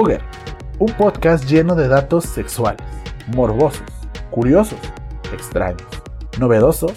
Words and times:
Booger, 0.00 0.22
un 0.78 0.92
podcast 0.92 1.44
lleno 1.46 1.74
de 1.74 1.88
datos 1.88 2.24
sexuales, 2.24 2.86
morbosos, 3.34 3.82
curiosos, 4.30 4.78
extraños, 5.32 5.88
novedosos 6.38 6.92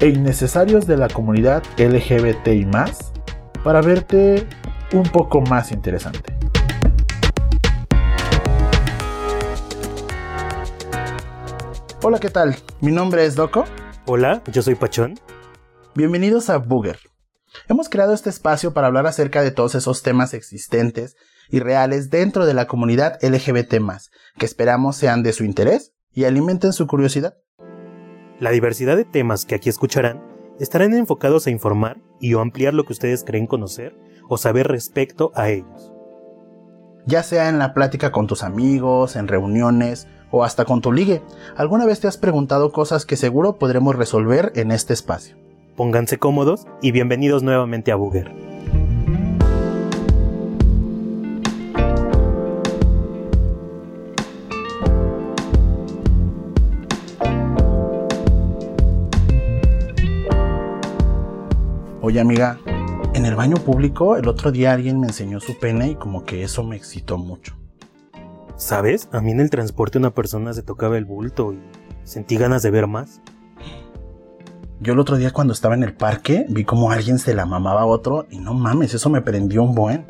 e 0.00 0.08
innecesarios 0.08 0.86
de 0.86 0.96
la 0.96 1.08
comunidad 1.08 1.62
LGBTI 1.76 2.66
para 3.62 3.82
verte 3.82 4.48
un 4.94 5.02
poco 5.02 5.42
más 5.42 5.70
interesante. 5.70 6.34
Hola, 12.02 12.18
¿qué 12.18 12.30
tal? 12.30 12.56
Mi 12.80 12.90
nombre 12.90 13.26
es 13.26 13.34
Doco. 13.34 13.66
Hola, 14.06 14.42
yo 14.50 14.62
soy 14.62 14.76
Pachón. 14.76 15.20
Bienvenidos 15.94 16.48
a 16.48 16.56
Booger. 16.56 17.00
Hemos 17.68 17.90
creado 17.90 18.14
este 18.14 18.30
espacio 18.30 18.72
para 18.72 18.86
hablar 18.86 19.06
acerca 19.06 19.42
de 19.42 19.50
todos 19.50 19.74
esos 19.74 20.02
temas 20.02 20.32
existentes 20.32 21.16
y 21.50 21.60
reales 21.60 22.10
dentro 22.10 22.46
de 22.46 22.54
la 22.54 22.66
comunidad 22.66 23.18
LGBT, 23.22 23.74
que 24.38 24.46
esperamos 24.46 24.96
sean 24.96 25.22
de 25.22 25.32
su 25.32 25.44
interés 25.44 25.92
y 26.12 26.24
alimenten 26.24 26.72
su 26.72 26.86
curiosidad. 26.86 27.36
La 28.38 28.50
diversidad 28.50 28.96
de 28.96 29.04
temas 29.04 29.44
que 29.44 29.54
aquí 29.54 29.68
escucharán 29.68 30.22
estarán 30.58 30.94
enfocados 30.94 31.46
a 31.46 31.50
informar 31.50 32.00
y 32.20 32.34
o 32.34 32.40
ampliar 32.40 32.74
lo 32.74 32.84
que 32.84 32.92
ustedes 32.92 33.24
creen 33.24 33.46
conocer 33.46 33.96
o 34.28 34.38
saber 34.38 34.68
respecto 34.68 35.32
a 35.34 35.50
ellos. 35.50 35.92
Ya 37.06 37.22
sea 37.22 37.48
en 37.48 37.58
la 37.58 37.72
plática 37.72 38.10
con 38.10 38.26
tus 38.26 38.42
amigos, 38.42 39.14
en 39.14 39.28
reuniones 39.28 40.08
o 40.30 40.42
hasta 40.42 40.64
con 40.64 40.80
tu 40.80 40.92
ligue, 40.92 41.22
¿alguna 41.56 41.86
vez 41.86 42.00
te 42.00 42.08
has 42.08 42.18
preguntado 42.18 42.72
cosas 42.72 43.06
que 43.06 43.16
seguro 43.16 43.58
podremos 43.58 43.94
resolver 43.94 44.52
en 44.56 44.72
este 44.72 44.92
espacio? 44.92 45.36
Pónganse 45.76 46.18
cómodos 46.18 46.66
y 46.82 46.90
bienvenidos 46.90 47.42
nuevamente 47.42 47.92
a 47.92 47.96
Booger. 47.96 48.45
Oye 62.06 62.20
amiga, 62.20 62.60
en 63.14 63.26
el 63.26 63.34
baño 63.34 63.56
público 63.56 64.16
el 64.16 64.28
otro 64.28 64.52
día 64.52 64.72
alguien 64.72 65.00
me 65.00 65.08
enseñó 65.08 65.40
su 65.40 65.58
pene 65.58 65.90
y 65.90 65.94
como 65.96 66.24
que 66.24 66.44
eso 66.44 66.62
me 66.62 66.76
excitó 66.76 67.18
mucho. 67.18 67.56
¿Sabes? 68.54 69.08
A 69.10 69.20
mí 69.20 69.32
en 69.32 69.40
el 69.40 69.50
transporte 69.50 69.98
una 69.98 70.14
persona 70.14 70.52
se 70.52 70.62
tocaba 70.62 70.98
el 70.98 71.04
bulto 71.04 71.52
y 71.52 71.58
sentí 72.04 72.36
ganas 72.36 72.62
de 72.62 72.70
ver 72.70 72.86
más. 72.86 73.20
Yo 74.78 74.92
el 74.92 75.00
otro 75.00 75.16
día 75.16 75.32
cuando 75.32 75.52
estaba 75.52 75.74
en 75.74 75.82
el 75.82 75.94
parque 75.94 76.46
vi 76.48 76.62
como 76.62 76.92
alguien 76.92 77.18
se 77.18 77.34
la 77.34 77.44
mamaba 77.44 77.80
a 77.80 77.86
otro 77.86 78.28
y 78.30 78.38
no 78.38 78.54
mames, 78.54 78.94
eso 78.94 79.10
me 79.10 79.20
prendió 79.20 79.64
un 79.64 79.74
buen. 79.74 80.06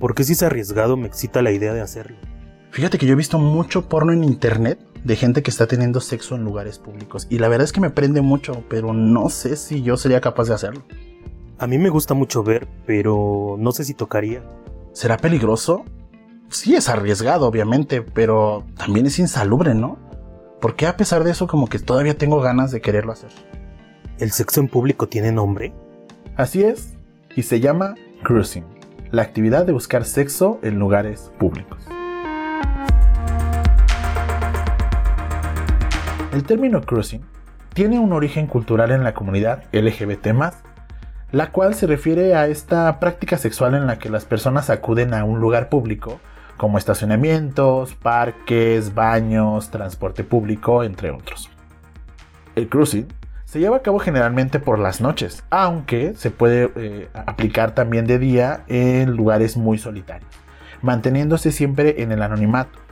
Porque 0.00 0.24
si 0.24 0.32
es 0.32 0.42
arriesgado 0.42 0.96
me 0.96 1.08
excita 1.08 1.42
la 1.42 1.52
idea 1.52 1.74
de 1.74 1.82
hacerlo. 1.82 2.16
Fíjate 2.70 2.96
que 2.96 3.04
yo 3.04 3.12
he 3.12 3.16
visto 3.16 3.38
mucho 3.38 3.86
porno 3.86 4.14
en 4.14 4.24
internet 4.24 4.78
de 5.06 5.14
gente 5.14 5.44
que 5.44 5.50
está 5.50 5.68
teniendo 5.68 6.00
sexo 6.00 6.34
en 6.34 6.42
lugares 6.42 6.80
públicos 6.80 7.28
y 7.30 7.38
la 7.38 7.46
verdad 7.46 7.64
es 7.64 7.72
que 7.72 7.80
me 7.80 7.90
prende 7.90 8.22
mucho, 8.22 8.64
pero 8.68 8.92
no 8.92 9.30
sé 9.30 9.54
si 9.54 9.82
yo 9.82 9.96
sería 9.96 10.20
capaz 10.20 10.48
de 10.48 10.54
hacerlo. 10.54 10.82
A 11.58 11.68
mí 11.68 11.78
me 11.78 11.90
gusta 11.90 12.12
mucho 12.12 12.42
ver, 12.42 12.66
pero 12.86 13.54
no 13.56 13.70
sé 13.70 13.84
si 13.84 13.94
tocaría. 13.94 14.42
¿Será 14.92 15.16
peligroso? 15.16 15.84
Sí 16.48 16.74
es 16.74 16.88
arriesgado, 16.88 17.46
obviamente, 17.46 18.02
pero 18.02 18.64
también 18.76 19.06
es 19.06 19.20
insalubre, 19.20 19.74
¿no? 19.74 19.96
¿Por 20.60 20.74
qué 20.74 20.88
a 20.88 20.96
pesar 20.96 21.22
de 21.22 21.30
eso 21.30 21.46
como 21.46 21.68
que 21.68 21.78
todavía 21.78 22.18
tengo 22.18 22.40
ganas 22.40 22.72
de 22.72 22.80
quererlo 22.80 23.12
hacer? 23.12 23.30
¿El 24.18 24.32
sexo 24.32 24.58
en 24.58 24.66
público 24.66 25.08
tiene 25.08 25.30
nombre? 25.30 25.72
Así 26.34 26.64
es, 26.64 26.94
y 27.36 27.44
se 27.44 27.60
llama 27.60 27.94
cruising, 28.24 28.64
la 29.12 29.22
actividad 29.22 29.66
de 29.66 29.72
buscar 29.72 30.04
sexo 30.04 30.58
en 30.62 30.80
lugares 30.80 31.30
públicos. 31.38 31.86
El 36.36 36.44
término 36.44 36.82
cruising 36.82 37.22
tiene 37.72 37.98
un 37.98 38.12
origen 38.12 38.46
cultural 38.46 38.90
en 38.90 39.02
la 39.02 39.14
comunidad 39.14 39.64
LGBT, 39.72 40.26
la 41.32 41.50
cual 41.50 41.74
se 41.74 41.86
refiere 41.86 42.34
a 42.34 42.46
esta 42.46 43.00
práctica 43.00 43.38
sexual 43.38 43.74
en 43.74 43.86
la 43.86 43.98
que 43.98 44.10
las 44.10 44.26
personas 44.26 44.68
acuden 44.68 45.14
a 45.14 45.24
un 45.24 45.40
lugar 45.40 45.70
público, 45.70 46.20
como 46.58 46.76
estacionamientos, 46.76 47.94
parques, 47.94 48.94
baños, 48.94 49.70
transporte 49.70 50.24
público, 50.24 50.84
entre 50.84 51.10
otros. 51.10 51.48
El 52.54 52.68
cruising 52.68 53.06
se 53.46 53.58
lleva 53.58 53.78
a 53.78 53.82
cabo 53.82 53.98
generalmente 53.98 54.60
por 54.60 54.78
las 54.78 55.00
noches, 55.00 55.42
aunque 55.48 56.12
se 56.16 56.30
puede 56.30 56.70
eh, 56.76 57.08
aplicar 57.14 57.74
también 57.74 58.06
de 58.06 58.18
día 58.18 58.62
en 58.68 59.16
lugares 59.16 59.56
muy 59.56 59.78
solitarios, 59.78 60.30
manteniéndose 60.82 61.50
siempre 61.50 62.02
en 62.02 62.12
el 62.12 62.20
anonimato. 62.20 62.85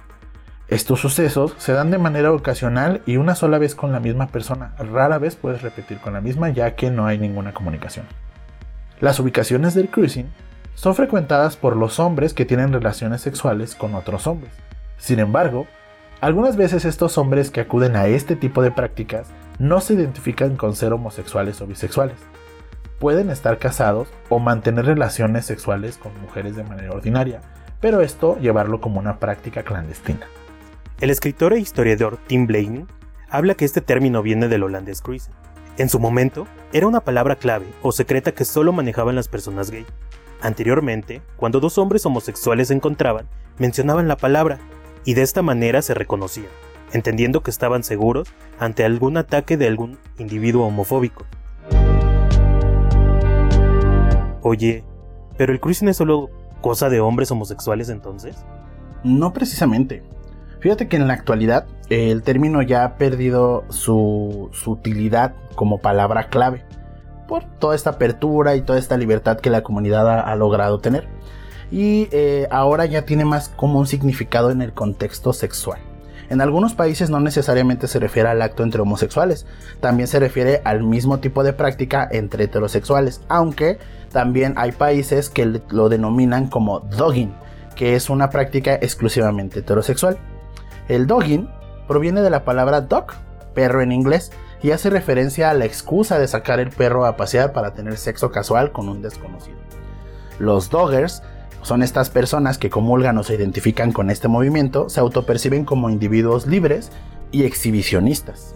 Estos 0.74 0.98
sucesos 0.98 1.54
se 1.56 1.72
dan 1.72 1.92
de 1.92 1.98
manera 1.98 2.32
ocasional 2.32 3.00
y 3.06 3.16
una 3.16 3.36
sola 3.36 3.58
vez 3.58 3.76
con 3.76 3.92
la 3.92 4.00
misma 4.00 4.26
persona. 4.26 4.74
Rara 4.76 5.18
vez 5.18 5.36
puedes 5.36 5.62
repetir 5.62 5.98
con 6.00 6.14
la 6.14 6.20
misma 6.20 6.50
ya 6.50 6.74
que 6.74 6.90
no 6.90 7.06
hay 7.06 7.16
ninguna 7.16 7.54
comunicación. 7.54 8.06
Las 8.98 9.20
ubicaciones 9.20 9.74
del 9.74 9.88
cruising 9.88 10.26
son 10.74 10.96
frecuentadas 10.96 11.56
por 11.56 11.76
los 11.76 12.00
hombres 12.00 12.34
que 12.34 12.44
tienen 12.44 12.72
relaciones 12.72 13.20
sexuales 13.20 13.76
con 13.76 13.94
otros 13.94 14.26
hombres. 14.26 14.52
Sin 14.98 15.20
embargo, 15.20 15.68
algunas 16.20 16.56
veces 16.56 16.84
estos 16.84 17.18
hombres 17.18 17.52
que 17.52 17.60
acuden 17.60 17.94
a 17.94 18.08
este 18.08 18.34
tipo 18.34 18.60
de 18.60 18.72
prácticas 18.72 19.28
no 19.60 19.80
se 19.80 19.94
identifican 19.94 20.56
con 20.56 20.74
ser 20.74 20.92
homosexuales 20.92 21.60
o 21.60 21.68
bisexuales. 21.68 22.18
Pueden 22.98 23.30
estar 23.30 23.58
casados 23.58 24.08
o 24.28 24.40
mantener 24.40 24.86
relaciones 24.86 25.46
sexuales 25.46 25.98
con 25.98 26.20
mujeres 26.20 26.56
de 26.56 26.64
manera 26.64 26.90
ordinaria, 26.90 27.42
pero 27.80 28.00
esto 28.00 28.36
llevarlo 28.40 28.80
como 28.80 28.98
una 28.98 29.20
práctica 29.20 29.62
clandestina. 29.62 30.26
El 31.00 31.10
escritor 31.10 31.52
e 31.52 31.58
historiador 31.58 32.18
Tim 32.26 32.46
Blaney 32.46 32.86
habla 33.28 33.54
que 33.54 33.64
este 33.64 33.80
término 33.80 34.22
viene 34.22 34.48
del 34.48 34.62
holandés 34.62 35.02
cruising. 35.02 35.34
En 35.76 35.88
su 35.88 35.98
momento, 35.98 36.46
era 36.72 36.86
una 36.86 37.00
palabra 37.00 37.36
clave 37.36 37.66
o 37.82 37.92
secreta 37.92 38.32
que 38.32 38.44
solo 38.44 38.72
manejaban 38.72 39.16
las 39.16 39.28
personas 39.28 39.70
gay. 39.70 39.86
Anteriormente, 40.40 41.20
cuando 41.36 41.58
dos 41.58 41.78
hombres 41.78 42.06
homosexuales 42.06 42.68
se 42.68 42.74
encontraban, 42.74 43.28
mencionaban 43.58 44.08
la 44.08 44.16
palabra, 44.16 44.58
y 45.04 45.14
de 45.14 45.22
esta 45.22 45.42
manera 45.42 45.82
se 45.82 45.94
reconocían 45.94 46.48
entendiendo 46.94 47.42
que 47.42 47.50
estaban 47.50 47.82
seguros 47.82 48.28
ante 48.58 48.84
algún 48.84 49.16
ataque 49.16 49.56
de 49.56 49.66
algún 49.66 49.98
individuo 50.16 50.66
homofóbico. 50.66 51.26
Oye, 54.42 54.84
¿pero 55.36 55.52
el 55.52 55.60
cruising 55.60 55.88
es 55.88 55.96
solo 55.96 56.30
cosa 56.60 56.88
de 56.88 57.00
hombres 57.00 57.30
homosexuales 57.30 57.88
entonces? 57.88 58.36
No 59.02 59.32
precisamente. 59.32 60.02
Fíjate 60.64 60.88
que 60.88 60.96
en 60.96 61.06
la 61.06 61.12
actualidad 61.12 61.66
el 61.90 62.22
término 62.22 62.62
ya 62.62 62.86
ha 62.86 62.96
perdido 62.96 63.64
su, 63.68 64.50
utilidad 64.64 65.34
como 65.56 65.76
palabra 65.76 66.28
clave 66.28 66.64
por 67.28 67.44
toda 67.44 67.74
esta 67.74 67.90
apertura 67.90 68.56
y 68.56 68.62
toda 68.62 68.78
esta 68.78 68.96
libertad 68.96 69.38
que 69.38 69.50
la 69.50 69.62
comunidad 69.62 70.20
ha, 70.20 70.34
logrado 70.36 70.78
tener. 70.78 71.06
Y 71.70 72.08
eh, 72.12 72.48
ahora 72.50 72.86
ya 72.86 73.04
tiene 73.04 73.26
más 73.26 73.50
como 73.50 73.78
un 73.78 73.86
significado 73.86 74.50
en 74.50 74.62
el 74.62 74.72
contexto 74.72 75.34
sexual. 75.34 75.80
En 76.30 76.40
algunos 76.40 76.72
países 76.72 77.10
no 77.10 77.20
necesariamente 77.20 77.86
se 77.86 77.98
refiere 77.98 78.30
al 78.30 78.40
acto 78.40 78.62
entre 78.62 78.80
homosexuales, 78.80 79.44
también 79.80 80.06
se 80.06 80.18
refiere 80.18 80.62
al 80.64 80.82
mismo 80.82 81.18
tipo 81.18 81.44
de 81.44 81.52
práctica 81.52 82.08
entre 82.10 82.44
heterosexuales, 82.44 83.20
aunque 83.28 83.76
también 84.10 84.54
hay 84.56 84.72
países 84.72 85.28
que 85.28 85.60
lo 85.68 85.90
denominan 85.90 86.48
como 86.48 86.80
dogging, 86.80 87.34
que 87.76 87.96
es 87.96 88.08
una 88.08 88.30
práctica 88.30 88.76
exclusivamente 88.76 89.58
heterosexual. 89.58 90.16
El 90.88 91.06
dogging 91.06 91.48
proviene 91.88 92.20
de 92.20 92.30
la 92.30 92.44
palabra 92.44 92.82
dog, 92.82 93.06
perro 93.54 93.80
en 93.80 93.92
inglés, 93.92 94.32
y 94.62 94.70
hace 94.70 94.90
referencia 94.90 95.50
a 95.50 95.54
la 95.54 95.64
excusa 95.64 96.18
de 96.18 96.28
sacar 96.28 96.60
el 96.60 96.70
perro 96.70 97.04
a 97.06 97.16
pasear 97.16 97.52
para 97.52 97.74
tener 97.74 97.96
sexo 97.96 98.30
casual 98.30 98.72
con 98.72 98.88
un 98.88 99.02
desconocido. 99.02 99.58
Los 100.38 100.70
doggers 100.70 101.22
son 101.62 101.82
estas 101.82 102.10
personas 102.10 102.58
que 102.58 102.70
comulgan 102.70 103.16
o 103.18 103.22
se 103.22 103.34
identifican 103.34 103.92
con 103.92 104.10
este 104.10 104.28
movimiento, 104.28 104.88
se 104.88 105.00
autoperciben 105.00 105.64
como 105.64 105.90
individuos 105.90 106.46
libres 106.46 106.90
y 107.30 107.44
exhibicionistas. 107.44 108.54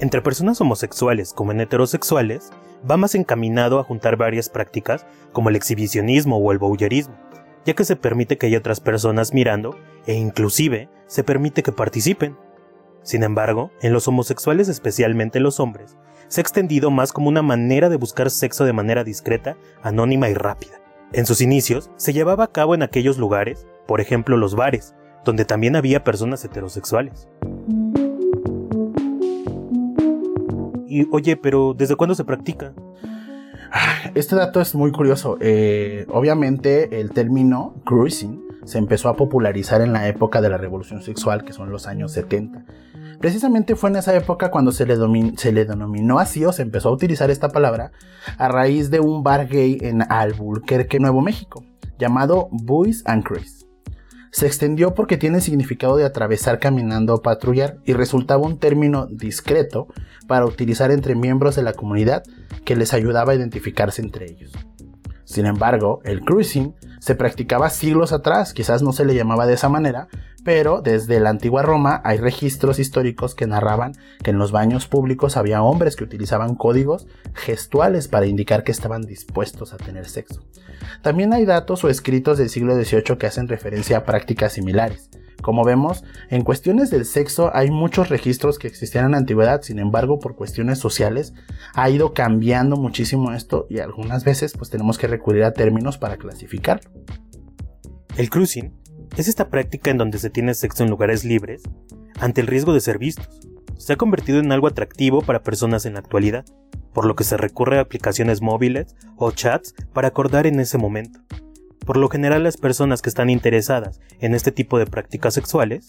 Entre 0.00 0.22
personas 0.22 0.60
homosexuales 0.60 1.32
como 1.32 1.52
en 1.52 1.60
heterosexuales, 1.60 2.50
va 2.88 2.96
más 2.96 3.14
encaminado 3.14 3.78
a 3.78 3.84
juntar 3.84 4.16
varias 4.16 4.50
prácticas 4.50 5.06
como 5.32 5.48
el 5.48 5.56
exhibicionismo 5.56 6.36
o 6.36 6.52
el 6.52 6.58
voyeurismo, 6.58 7.14
ya 7.64 7.74
que 7.74 7.84
se 7.84 7.96
permite 7.96 8.38
que 8.38 8.46
haya 8.46 8.58
otras 8.58 8.80
personas 8.80 9.32
mirando 9.32 9.78
e 10.06 10.14
inclusive 10.14 10.88
se 11.06 11.24
permite 11.24 11.62
que 11.62 11.72
participen. 11.72 12.36
Sin 13.02 13.22
embargo, 13.22 13.70
en 13.82 13.92
los 13.92 14.08
homosexuales, 14.08 14.68
especialmente 14.68 15.40
los 15.40 15.60
hombres, 15.60 15.96
se 16.28 16.40
ha 16.40 16.42
extendido 16.42 16.90
más 16.90 17.12
como 17.12 17.28
una 17.28 17.42
manera 17.42 17.88
de 17.88 17.96
buscar 17.96 18.30
sexo 18.30 18.64
de 18.64 18.72
manera 18.72 19.04
discreta, 19.04 19.56
anónima 19.82 20.28
y 20.28 20.34
rápida. 20.34 20.80
En 21.12 21.26
sus 21.26 21.40
inicios 21.40 21.90
se 21.96 22.12
llevaba 22.12 22.44
a 22.44 22.52
cabo 22.52 22.74
en 22.74 22.82
aquellos 22.82 23.18
lugares, 23.18 23.66
por 23.86 24.00
ejemplo 24.00 24.36
los 24.36 24.56
bares, 24.56 24.94
donde 25.24 25.44
también 25.44 25.76
había 25.76 26.04
personas 26.04 26.44
heterosexuales. 26.44 27.28
Y 30.86 31.06
oye, 31.10 31.36
pero 31.36 31.74
¿desde 31.74 31.96
cuándo 31.96 32.14
se 32.14 32.24
practica? 32.24 32.72
Este 34.14 34.36
dato 34.36 34.60
es 34.60 34.74
muy 34.74 34.92
curioso. 34.92 35.36
Eh, 35.40 36.06
obviamente 36.10 37.00
el 37.00 37.10
término 37.10 37.74
cruising 37.84 38.42
se 38.64 38.78
empezó 38.78 39.08
a 39.08 39.16
popularizar 39.16 39.80
en 39.80 39.92
la 39.92 40.08
época 40.08 40.40
de 40.40 40.48
la 40.48 40.56
revolución 40.56 41.02
sexual, 41.02 41.44
que 41.44 41.52
son 41.52 41.70
los 41.70 41.86
años 41.86 42.12
70. 42.12 42.64
Precisamente 43.20 43.76
fue 43.76 43.90
en 43.90 43.96
esa 43.96 44.14
época 44.14 44.50
cuando 44.50 44.72
se 44.72 44.86
le, 44.86 44.96
se 45.36 45.52
le, 45.52 45.64
denominó 45.64 46.18
así 46.18 46.44
o 46.44 46.52
se 46.52 46.62
empezó 46.62 46.88
a 46.88 46.92
utilizar 46.92 47.30
esta 47.30 47.48
palabra 47.48 47.92
a 48.38 48.48
raíz 48.48 48.90
de 48.90 49.00
un 49.00 49.22
bar 49.22 49.48
gay 49.48 49.78
en 49.80 50.02
Albuquerque, 50.10 50.98
Nuevo 50.98 51.20
México, 51.20 51.64
llamado 51.98 52.48
Boys 52.50 53.02
and 53.06 53.24
Chris. 53.24 53.63
Se 54.34 54.48
extendió 54.48 54.94
porque 54.94 55.16
tiene 55.16 55.40
significado 55.40 55.96
de 55.96 56.04
atravesar 56.04 56.58
caminando 56.58 57.14
o 57.14 57.22
patrullar 57.22 57.78
y 57.84 57.92
resultaba 57.92 58.42
un 58.42 58.58
término 58.58 59.06
discreto 59.06 59.86
para 60.26 60.44
utilizar 60.44 60.90
entre 60.90 61.14
miembros 61.14 61.54
de 61.54 61.62
la 61.62 61.72
comunidad 61.72 62.24
que 62.64 62.74
les 62.74 62.92
ayudaba 62.94 63.30
a 63.30 63.36
identificarse 63.36 64.02
entre 64.02 64.28
ellos. 64.28 64.50
Sin 65.24 65.46
embargo, 65.46 66.00
el 66.04 66.20
cruising 66.20 66.74
se 67.00 67.14
practicaba 67.14 67.70
siglos 67.70 68.12
atrás, 68.12 68.52
quizás 68.52 68.82
no 68.82 68.92
se 68.92 69.04
le 69.04 69.14
llamaba 69.14 69.46
de 69.46 69.54
esa 69.54 69.68
manera, 69.68 70.08
pero 70.44 70.82
desde 70.82 71.20
la 71.20 71.30
antigua 71.30 71.62
Roma 71.62 72.02
hay 72.04 72.18
registros 72.18 72.78
históricos 72.78 73.34
que 73.34 73.46
narraban 73.46 73.92
que 74.22 74.30
en 74.30 74.38
los 74.38 74.52
baños 74.52 74.86
públicos 74.86 75.36
había 75.36 75.62
hombres 75.62 75.96
que 75.96 76.04
utilizaban 76.04 76.54
códigos 76.54 77.06
gestuales 77.32 78.08
para 78.08 78.26
indicar 78.26 78.62
que 78.62 78.72
estaban 78.72 79.02
dispuestos 79.02 79.72
a 79.72 79.78
tener 79.78 80.06
sexo. 80.06 80.42
También 81.02 81.32
hay 81.32 81.46
datos 81.46 81.82
o 81.84 81.88
escritos 81.88 82.38
del 82.38 82.50
siglo 82.50 82.74
XVIII 82.74 83.16
que 83.18 83.26
hacen 83.26 83.48
referencia 83.48 83.98
a 83.98 84.04
prácticas 84.04 84.52
similares. 84.52 85.10
Como 85.44 85.62
vemos, 85.62 86.04
en 86.30 86.42
cuestiones 86.42 86.88
del 86.88 87.04
sexo 87.04 87.54
hay 87.54 87.70
muchos 87.70 88.08
registros 88.08 88.58
que 88.58 88.66
existían 88.66 89.04
en 89.04 89.10
la 89.10 89.18
antigüedad, 89.18 89.60
sin 89.60 89.78
embargo, 89.78 90.18
por 90.18 90.36
cuestiones 90.36 90.78
sociales 90.78 91.34
ha 91.74 91.90
ido 91.90 92.14
cambiando 92.14 92.76
muchísimo 92.76 93.30
esto 93.30 93.66
y 93.68 93.80
algunas 93.80 94.24
veces 94.24 94.54
pues 94.56 94.70
tenemos 94.70 94.96
que 94.96 95.06
recurrir 95.06 95.44
a 95.44 95.52
términos 95.52 95.98
para 95.98 96.16
clasificarlo. 96.16 96.90
El 98.16 98.30
cruising 98.30 98.72
es 99.18 99.28
esta 99.28 99.50
práctica 99.50 99.90
en 99.90 99.98
donde 99.98 100.16
se 100.16 100.30
tiene 100.30 100.54
sexo 100.54 100.82
en 100.82 100.88
lugares 100.88 101.26
libres 101.26 101.62
ante 102.18 102.40
el 102.40 102.46
riesgo 102.46 102.72
de 102.72 102.80
ser 102.80 102.96
vistos. 102.96 103.46
Se 103.76 103.92
ha 103.92 103.96
convertido 103.96 104.38
en 104.38 104.50
algo 104.50 104.68
atractivo 104.68 105.20
para 105.20 105.42
personas 105.42 105.84
en 105.84 105.92
la 105.92 106.00
actualidad, 106.00 106.46
por 106.94 107.04
lo 107.04 107.16
que 107.16 107.24
se 107.24 107.36
recurre 107.36 107.76
a 107.76 107.82
aplicaciones 107.82 108.40
móviles 108.40 108.96
o 109.18 109.30
chats 109.30 109.74
para 109.92 110.08
acordar 110.08 110.46
en 110.46 110.58
ese 110.58 110.78
momento. 110.78 111.20
Por 111.84 111.96
lo 111.96 112.08
general 112.08 112.42
las 112.42 112.56
personas 112.56 113.02
que 113.02 113.08
están 113.08 113.30
interesadas 113.30 114.00
en 114.20 114.34
este 114.34 114.52
tipo 114.52 114.78
de 114.78 114.86
prácticas 114.86 115.34
sexuales 115.34 115.86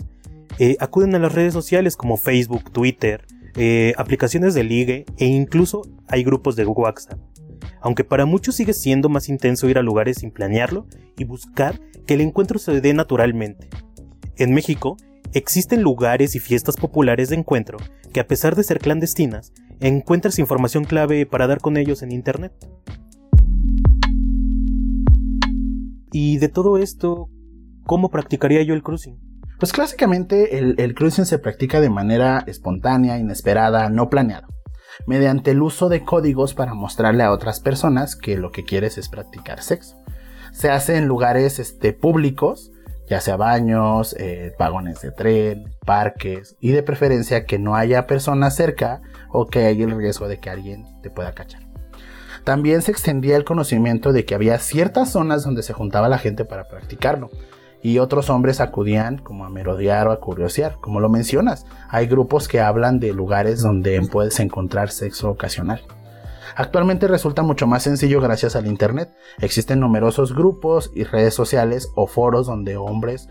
eh, 0.59 0.75
acuden 0.79 1.15
a 1.15 1.19
las 1.19 1.33
redes 1.33 1.53
sociales 1.53 1.95
como 1.97 2.17
Facebook, 2.17 2.71
Twitter, 2.71 3.25
eh, 3.55 3.93
aplicaciones 3.97 4.53
de 4.53 4.63
ligue 4.63 5.05
e 5.17 5.25
incluso 5.25 5.83
hay 6.07 6.23
grupos 6.23 6.55
de 6.55 6.65
WhatsApp. 6.65 7.19
Aunque 7.81 8.03
para 8.03 8.25
muchos 8.25 8.55
sigue 8.55 8.73
siendo 8.73 9.09
más 9.09 9.29
intenso 9.29 9.69
ir 9.69 9.77
a 9.77 9.83
lugares 9.83 10.17
sin 10.17 10.31
planearlo 10.31 10.87
y 11.17 11.23
buscar 11.23 11.79
que 12.05 12.15
el 12.15 12.21
encuentro 12.21 12.59
se 12.59 12.81
dé 12.81 12.93
naturalmente. 12.93 13.69
En 14.37 14.53
México 14.53 14.97
existen 15.33 15.81
lugares 15.81 16.35
y 16.35 16.39
fiestas 16.39 16.75
populares 16.75 17.29
de 17.29 17.35
encuentro 17.35 17.77
que 18.11 18.19
a 18.19 18.27
pesar 18.27 18.55
de 18.55 18.63
ser 18.63 18.79
clandestinas, 18.79 19.53
encuentras 19.79 20.39
información 20.39 20.85
clave 20.85 21.25
para 21.25 21.47
dar 21.47 21.59
con 21.59 21.77
ellos 21.77 22.01
en 22.01 22.11
Internet. 22.11 22.53
Y 26.17 26.37
de 26.37 26.47
todo 26.47 26.77
esto, 26.77 27.27
¿cómo 27.85 28.09
practicaría 28.09 28.63
yo 28.63 28.73
el 28.73 28.83
cruising? 28.83 29.19
Pues 29.59 29.73
clásicamente 29.73 30.57
el, 30.57 30.95
cruising 30.95 31.25
se 31.25 31.39
practica 31.39 31.81
de 31.81 31.89
manera 31.89 32.41
espontánea, 32.47 33.17
inesperada, 33.17 33.89
no 33.89 34.09
planeada, 34.09 34.47
mediante 35.07 35.51
el 35.51 35.61
uso 35.61 35.89
de 35.89 36.05
códigos 36.05 36.53
para 36.53 36.73
mostrarle 36.73 37.23
a 37.23 37.33
otras 37.33 37.59
personas 37.59 38.15
que 38.15 38.37
lo 38.37 38.51
que 38.51 38.63
quieres 38.63 38.97
es 38.97 39.09
practicar 39.09 39.61
sexo. 39.61 39.97
Se 40.53 40.69
hace 40.69 40.95
en 40.95 41.07
lugares 41.09 41.59
este, 41.59 41.91
públicos, 41.91 42.71
ya 43.09 43.19
sea 43.19 43.35
baños, 43.35 44.15
eh, 44.17 44.53
vagones 44.57 45.01
de 45.01 45.11
tren, 45.11 45.65
parques, 45.85 46.55
y 46.61 46.71
de 46.71 46.81
preferencia 46.81 47.45
que 47.45 47.59
no 47.59 47.75
haya 47.75 48.07
personas 48.07 48.55
cerca 48.55 49.01
o 49.33 49.47
que 49.47 49.65
haya 49.65 49.83
el 49.83 49.97
riesgo 49.97 50.29
de 50.29 50.39
que 50.39 50.49
alguien 50.49 50.85
te 51.01 51.09
pueda 51.09 51.33
cachar. 51.33 51.64
También 52.45 52.83
se 52.83 52.91
extendía 52.91 53.37
el 53.37 53.43
conocimiento 53.43 54.13
de 54.13 54.23
que 54.23 54.35
había 54.35 54.59
ciertas 54.59 55.09
zonas 55.09 55.43
donde 55.43 55.63
se 55.63 55.73
juntaba 55.73 56.09
la 56.09 56.19
gente 56.19 56.45
para 56.45 56.67
practicarlo. 56.67 57.31
Y 57.81 57.97
otros 57.97 58.29
hombres 58.29 58.61
acudían 58.61 59.17
como 59.17 59.45
a 59.45 59.49
merodear 59.49 60.07
o 60.07 60.11
a 60.11 60.19
curiosear, 60.19 60.77
como 60.79 60.99
lo 60.99 61.09
mencionas. 61.09 61.65
Hay 61.89 62.05
grupos 62.05 62.47
que 62.47 62.61
hablan 62.61 62.99
de 62.99 63.13
lugares 63.13 63.63
donde 63.63 63.99
puedes 64.11 64.39
encontrar 64.39 64.91
sexo 64.91 65.31
ocasional. 65.31 65.81
Actualmente 66.55 67.07
resulta 67.07 67.41
mucho 67.41 67.65
más 67.65 67.81
sencillo 67.81 68.21
gracias 68.21 68.55
al 68.55 68.67
Internet. 68.67 69.09
Existen 69.39 69.79
numerosos 69.79 70.35
grupos 70.35 70.91
y 70.93 71.03
redes 71.03 71.33
sociales 71.33 71.89
o 71.95 72.05
foros 72.05 72.45
donde 72.45 72.77
hombres 72.77 73.27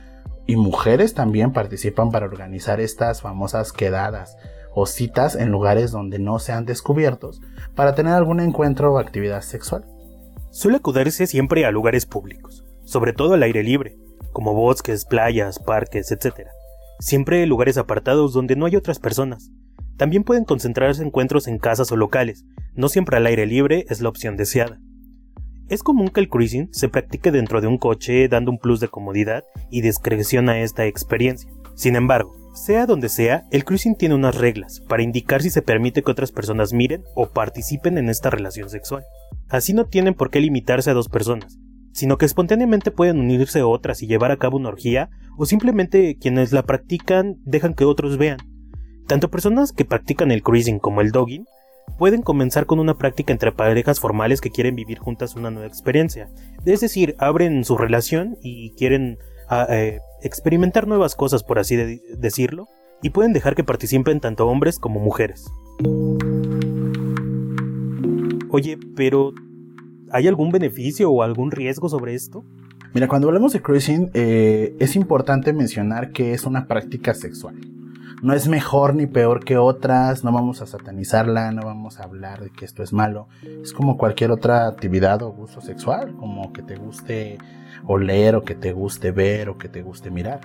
y 0.46 0.56
mujeres 0.56 1.14
también 1.14 1.52
participan 1.52 2.10
para 2.10 2.26
organizar 2.26 2.80
estas 2.80 3.22
famosas 3.22 3.72
quedadas 3.72 4.36
o 4.74 4.86
citas 4.86 5.36
en 5.36 5.50
lugares 5.50 5.92
donde 5.92 6.18
no 6.18 6.38
sean 6.38 6.66
descubiertos 6.66 7.40
para 7.74 7.94
tener 7.94 8.12
algún 8.12 8.40
encuentro 8.40 8.92
o 8.92 8.98
actividad 8.98 9.40
sexual. 9.40 9.84
Suele 10.50 10.78
acudirse 10.78 11.26
siempre 11.26 11.64
a 11.64 11.70
lugares 11.70 12.06
públicos, 12.06 12.64
sobre 12.84 13.12
todo 13.12 13.34
al 13.34 13.42
aire 13.42 13.62
libre, 13.62 13.96
como 14.32 14.54
bosques, 14.54 15.04
playas, 15.04 15.58
parques, 15.58 16.10
etc. 16.10 16.48
Siempre 16.98 17.46
lugares 17.46 17.78
apartados 17.78 18.32
donde 18.32 18.56
no 18.56 18.66
hay 18.66 18.76
otras 18.76 18.98
personas. 18.98 19.50
También 19.96 20.24
pueden 20.24 20.44
concentrarse 20.44 21.02
encuentros 21.02 21.46
en 21.46 21.58
casas 21.58 21.90
o 21.92 21.96
locales, 21.96 22.44
no 22.74 22.88
siempre 22.88 23.16
al 23.16 23.26
aire 23.26 23.46
libre 23.46 23.86
es 23.88 24.00
la 24.00 24.08
opción 24.08 24.36
deseada. 24.36 24.80
Es 25.68 25.82
común 25.82 26.08
que 26.08 26.20
el 26.20 26.28
cruising 26.28 26.68
se 26.72 26.88
practique 26.88 27.30
dentro 27.30 27.60
de 27.60 27.68
un 27.68 27.78
coche 27.78 28.28
dando 28.28 28.50
un 28.50 28.58
plus 28.58 28.80
de 28.80 28.88
comodidad 28.88 29.44
y 29.70 29.80
discreción 29.80 30.48
a 30.48 30.60
esta 30.60 30.84
experiencia. 30.84 31.50
Sin 31.74 31.96
embargo, 31.96 32.36
sea 32.54 32.86
donde 32.86 33.08
sea, 33.08 33.44
el 33.50 33.64
cruising 33.64 33.96
tiene 33.96 34.14
unas 34.14 34.36
reglas 34.36 34.80
para 34.88 35.02
indicar 35.02 35.42
si 35.42 35.50
se 35.50 35.60
permite 35.60 36.02
que 36.02 36.10
otras 36.10 36.30
personas 36.30 36.72
miren 36.72 37.02
o 37.14 37.30
participen 37.30 37.98
en 37.98 38.08
esta 38.08 38.30
relación 38.30 38.70
sexual. 38.70 39.04
Así 39.48 39.74
no 39.74 39.86
tienen 39.86 40.14
por 40.14 40.30
qué 40.30 40.40
limitarse 40.40 40.90
a 40.90 40.94
dos 40.94 41.08
personas, 41.08 41.58
sino 41.92 42.16
que 42.16 42.26
espontáneamente 42.26 42.92
pueden 42.92 43.18
unirse 43.18 43.62
otras 43.62 44.02
y 44.02 44.06
llevar 44.06 44.30
a 44.30 44.36
cabo 44.36 44.56
una 44.56 44.68
orgía, 44.68 45.10
o 45.36 45.46
simplemente 45.46 46.16
quienes 46.16 46.52
la 46.52 46.62
practican 46.62 47.36
dejan 47.44 47.74
que 47.74 47.84
otros 47.84 48.18
vean. 48.18 48.38
Tanto 49.08 49.30
personas 49.30 49.72
que 49.72 49.84
practican 49.84 50.30
el 50.30 50.42
cruising 50.42 50.78
como 50.78 51.00
el 51.00 51.10
dogging 51.10 51.44
pueden 51.98 52.22
comenzar 52.22 52.66
con 52.66 52.78
una 52.78 52.94
práctica 52.94 53.32
entre 53.32 53.52
parejas 53.52 54.00
formales 54.00 54.40
que 54.40 54.50
quieren 54.50 54.76
vivir 54.76 54.98
juntas 54.98 55.34
una 55.34 55.50
nueva 55.50 55.66
experiencia. 55.66 56.28
Es 56.64 56.80
decir, 56.80 57.14
abren 57.18 57.64
su 57.64 57.76
relación 57.76 58.36
y 58.42 58.72
quieren 58.76 59.18
ah, 59.48 59.66
eh, 59.68 59.98
experimentar 60.24 60.88
nuevas 60.88 61.14
cosas, 61.14 61.44
por 61.44 61.58
así 61.58 61.76
decirlo, 61.76 62.66
y 63.02 63.10
pueden 63.10 63.32
dejar 63.32 63.54
que 63.54 63.62
participen 63.62 64.20
tanto 64.20 64.46
hombres 64.46 64.78
como 64.78 64.98
mujeres. 64.98 65.46
Oye, 68.50 68.78
pero 68.96 69.32
¿hay 70.10 70.26
algún 70.26 70.50
beneficio 70.50 71.10
o 71.10 71.22
algún 71.22 71.50
riesgo 71.50 71.88
sobre 71.88 72.14
esto? 72.14 72.44
Mira, 72.94 73.08
cuando 73.08 73.28
hablamos 73.28 73.52
de 73.52 73.60
cruising, 73.60 74.10
eh, 74.14 74.74
es 74.78 74.94
importante 74.96 75.52
mencionar 75.52 76.12
que 76.12 76.32
es 76.32 76.44
una 76.44 76.66
práctica 76.66 77.12
sexual. 77.12 77.56
No 78.22 78.32
es 78.32 78.48
mejor 78.48 78.94
ni 78.94 79.06
peor 79.06 79.44
que 79.44 79.58
otras, 79.58 80.24
no 80.24 80.32
vamos 80.32 80.62
a 80.62 80.66
satanizarla, 80.66 81.52
no 81.52 81.62
vamos 81.62 82.00
a 82.00 82.04
hablar 82.04 82.42
de 82.42 82.50
que 82.50 82.64
esto 82.64 82.82
es 82.82 82.92
malo. 82.92 83.28
Es 83.62 83.72
como 83.72 83.98
cualquier 83.98 84.30
otra 84.30 84.66
actividad 84.66 85.22
o 85.22 85.32
gusto 85.32 85.60
sexual, 85.60 86.14
como 86.16 86.52
que 86.52 86.62
te 86.62 86.76
guste 86.76 87.38
oler 87.86 88.36
o 88.36 88.42
que 88.42 88.54
te 88.54 88.72
guste 88.72 89.10
ver 89.10 89.48
o 89.48 89.58
que 89.58 89.68
te 89.68 89.82
guste 89.82 90.10
mirar. 90.10 90.40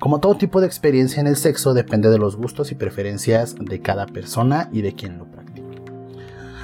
Como 0.00 0.20
todo 0.20 0.36
tipo 0.36 0.60
de 0.60 0.66
experiencia 0.66 1.20
en 1.20 1.26
el 1.26 1.36
sexo 1.36 1.74
depende 1.74 2.10
de 2.10 2.18
los 2.18 2.36
gustos 2.36 2.72
y 2.72 2.74
preferencias 2.74 3.54
de 3.54 3.80
cada 3.80 4.06
persona 4.06 4.68
y 4.72 4.82
de 4.82 4.94
quien 4.94 5.18
lo 5.18 5.26
practique. 5.26 5.82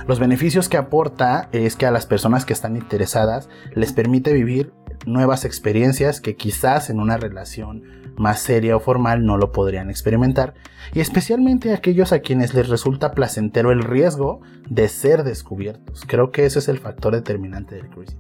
Los 0.06 0.20
beneficios 0.20 0.68
que 0.68 0.76
aporta 0.76 1.48
es 1.52 1.76
que 1.76 1.86
a 1.86 1.90
las 1.90 2.06
personas 2.06 2.44
que 2.44 2.52
están 2.52 2.76
interesadas 2.76 3.48
les 3.74 3.92
permite 3.92 4.32
vivir 4.32 4.72
nuevas 5.06 5.44
experiencias 5.44 6.20
que 6.20 6.36
quizás 6.36 6.90
en 6.90 7.00
una 7.00 7.16
relación 7.16 7.82
más 8.16 8.40
seria 8.40 8.76
o 8.76 8.80
formal 8.80 9.25
no 9.25 9.37
lo 9.37 9.52
podrían 9.52 9.90
experimentar, 9.90 10.54
y 10.92 11.00
especialmente 11.00 11.73
aquellos 11.73 12.12
a 12.12 12.21
quienes 12.21 12.54
les 12.54 12.68
resulta 12.68 13.12
placentero 13.12 13.73
el 13.73 13.83
riesgo 13.83 14.40
de 14.68 14.88
ser 14.88 15.25
descubiertos. 15.25 16.04
Creo 16.06 16.30
que 16.30 16.47
ese 16.47 16.59
es 16.59 16.68
el 16.68 16.78
factor 16.78 17.14
determinante 17.14 17.75
del 17.75 17.88
cruising. 17.88 18.18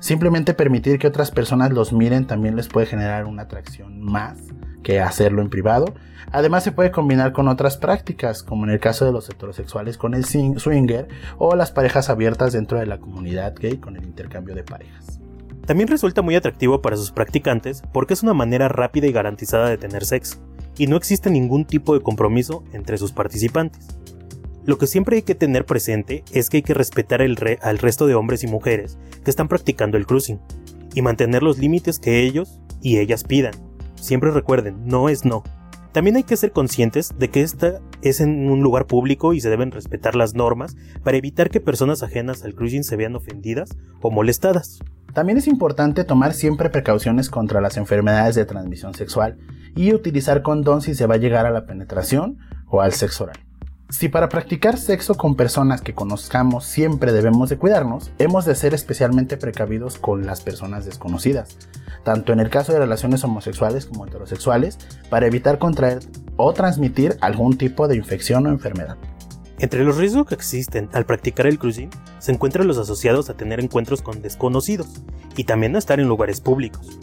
Simplemente 0.00 0.54
permitir 0.54 0.98
que 0.98 1.08
otras 1.08 1.30
personas 1.32 1.72
los 1.72 1.92
miren 1.92 2.26
también 2.26 2.54
les 2.54 2.68
puede 2.68 2.86
generar 2.86 3.24
una 3.24 3.42
atracción 3.42 4.00
más 4.00 4.38
que 4.84 5.00
hacerlo 5.00 5.42
en 5.42 5.50
privado. 5.50 5.86
Además 6.30 6.62
se 6.62 6.72
puede 6.72 6.92
combinar 6.92 7.32
con 7.32 7.48
otras 7.48 7.76
prácticas, 7.76 8.44
como 8.44 8.64
en 8.64 8.70
el 8.70 8.80
caso 8.80 9.04
de 9.04 9.12
los 9.12 9.28
heterosexuales 9.28 9.98
con 9.98 10.14
el 10.14 10.24
swinger 10.24 11.08
o 11.36 11.56
las 11.56 11.72
parejas 11.72 12.10
abiertas 12.10 12.52
dentro 12.52 12.78
de 12.78 12.86
la 12.86 12.98
comunidad 12.98 13.54
gay 13.58 13.78
con 13.78 13.96
el 13.96 14.04
intercambio 14.04 14.54
de 14.54 14.62
parejas. 14.62 15.20
También 15.68 15.88
resulta 15.88 16.22
muy 16.22 16.34
atractivo 16.34 16.80
para 16.80 16.96
sus 16.96 17.10
practicantes 17.12 17.82
porque 17.92 18.14
es 18.14 18.22
una 18.22 18.32
manera 18.32 18.68
rápida 18.68 19.06
y 19.06 19.12
garantizada 19.12 19.68
de 19.68 19.76
tener 19.76 20.06
sexo, 20.06 20.38
y 20.78 20.86
no 20.86 20.96
existe 20.96 21.28
ningún 21.28 21.66
tipo 21.66 21.92
de 21.92 22.00
compromiso 22.00 22.64
entre 22.72 22.96
sus 22.96 23.12
participantes. 23.12 23.86
Lo 24.64 24.78
que 24.78 24.86
siempre 24.86 25.16
hay 25.16 25.22
que 25.22 25.34
tener 25.34 25.66
presente 25.66 26.24
es 26.32 26.48
que 26.48 26.56
hay 26.56 26.62
que 26.62 26.72
respetar 26.72 27.20
al 27.20 27.78
resto 27.78 28.06
de 28.06 28.14
hombres 28.14 28.44
y 28.44 28.46
mujeres 28.46 28.96
que 29.22 29.28
están 29.28 29.48
practicando 29.48 29.98
el 29.98 30.06
cruising, 30.06 30.40
y 30.94 31.02
mantener 31.02 31.42
los 31.42 31.58
límites 31.58 31.98
que 31.98 32.22
ellos 32.22 32.62
y 32.80 32.96
ellas 32.96 33.24
pidan. 33.24 33.52
Siempre 33.94 34.30
recuerden, 34.30 34.86
no 34.86 35.10
es 35.10 35.26
no. 35.26 35.44
También 35.98 36.14
hay 36.14 36.22
que 36.22 36.36
ser 36.36 36.52
conscientes 36.52 37.12
de 37.18 37.28
que 37.28 37.42
esta 37.42 37.80
es 38.02 38.20
en 38.20 38.48
un 38.48 38.62
lugar 38.62 38.86
público 38.86 39.32
y 39.32 39.40
se 39.40 39.50
deben 39.50 39.72
respetar 39.72 40.14
las 40.14 40.32
normas 40.32 40.76
para 41.02 41.16
evitar 41.16 41.50
que 41.50 41.60
personas 41.60 42.04
ajenas 42.04 42.44
al 42.44 42.54
cruising 42.54 42.84
se 42.84 42.94
vean 42.94 43.16
ofendidas 43.16 43.70
o 44.00 44.12
molestadas. 44.12 44.78
También 45.12 45.38
es 45.38 45.48
importante 45.48 46.04
tomar 46.04 46.34
siempre 46.34 46.70
precauciones 46.70 47.30
contra 47.30 47.60
las 47.60 47.76
enfermedades 47.78 48.36
de 48.36 48.44
transmisión 48.44 48.94
sexual 48.94 49.38
y 49.74 49.92
utilizar 49.92 50.42
condón 50.42 50.82
si 50.82 50.94
se 50.94 51.06
va 51.06 51.16
a 51.16 51.18
llegar 51.18 51.46
a 51.46 51.50
la 51.50 51.66
penetración 51.66 52.38
o 52.68 52.80
al 52.80 52.92
sexo 52.92 53.24
oral. 53.24 53.40
Si 53.90 54.08
para 54.08 54.28
practicar 54.28 54.78
sexo 54.78 55.16
con 55.16 55.34
personas 55.34 55.80
que 55.80 55.94
conozcamos 55.94 56.64
siempre 56.64 57.10
debemos 57.10 57.48
de 57.48 57.56
cuidarnos, 57.56 58.12
hemos 58.18 58.44
de 58.44 58.54
ser 58.54 58.72
especialmente 58.72 59.36
precavidos 59.36 59.98
con 59.98 60.26
las 60.26 60.42
personas 60.42 60.84
desconocidas, 60.84 61.56
tanto 62.04 62.32
en 62.32 62.40
el 62.40 62.50
caso 62.50 62.72
de 62.72 62.78
relaciones 62.78 63.24
homosexuales 63.24 63.86
como 63.86 64.06
heterosexuales, 64.06 64.78
para 65.10 65.26
evitar 65.26 65.58
contraer 65.58 66.00
o 66.36 66.52
transmitir 66.52 67.16
algún 67.20 67.56
tipo 67.56 67.88
de 67.88 67.96
infección 67.96 68.46
o 68.46 68.50
enfermedad. 68.50 68.96
Entre 69.60 69.82
los 69.82 69.96
riesgos 69.96 70.26
que 70.26 70.36
existen 70.36 70.88
al 70.92 71.04
practicar 71.04 71.46
el 71.48 71.58
cruising 71.58 71.90
se 72.20 72.30
encuentran 72.30 72.68
los 72.68 72.78
asociados 72.78 73.28
a 73.28 73.34
tener 73.34 73.58
encuentros 73.58 74.02
con 74.02 74.22
desconocidos 74.22 74.86
y 75.36 75.44
también 75.44 75.74
a 75.74 75.80
estar 75.80 75.98
en 75.98 76.06
lugares 76.06 76.40
públicos. 76.40 76.98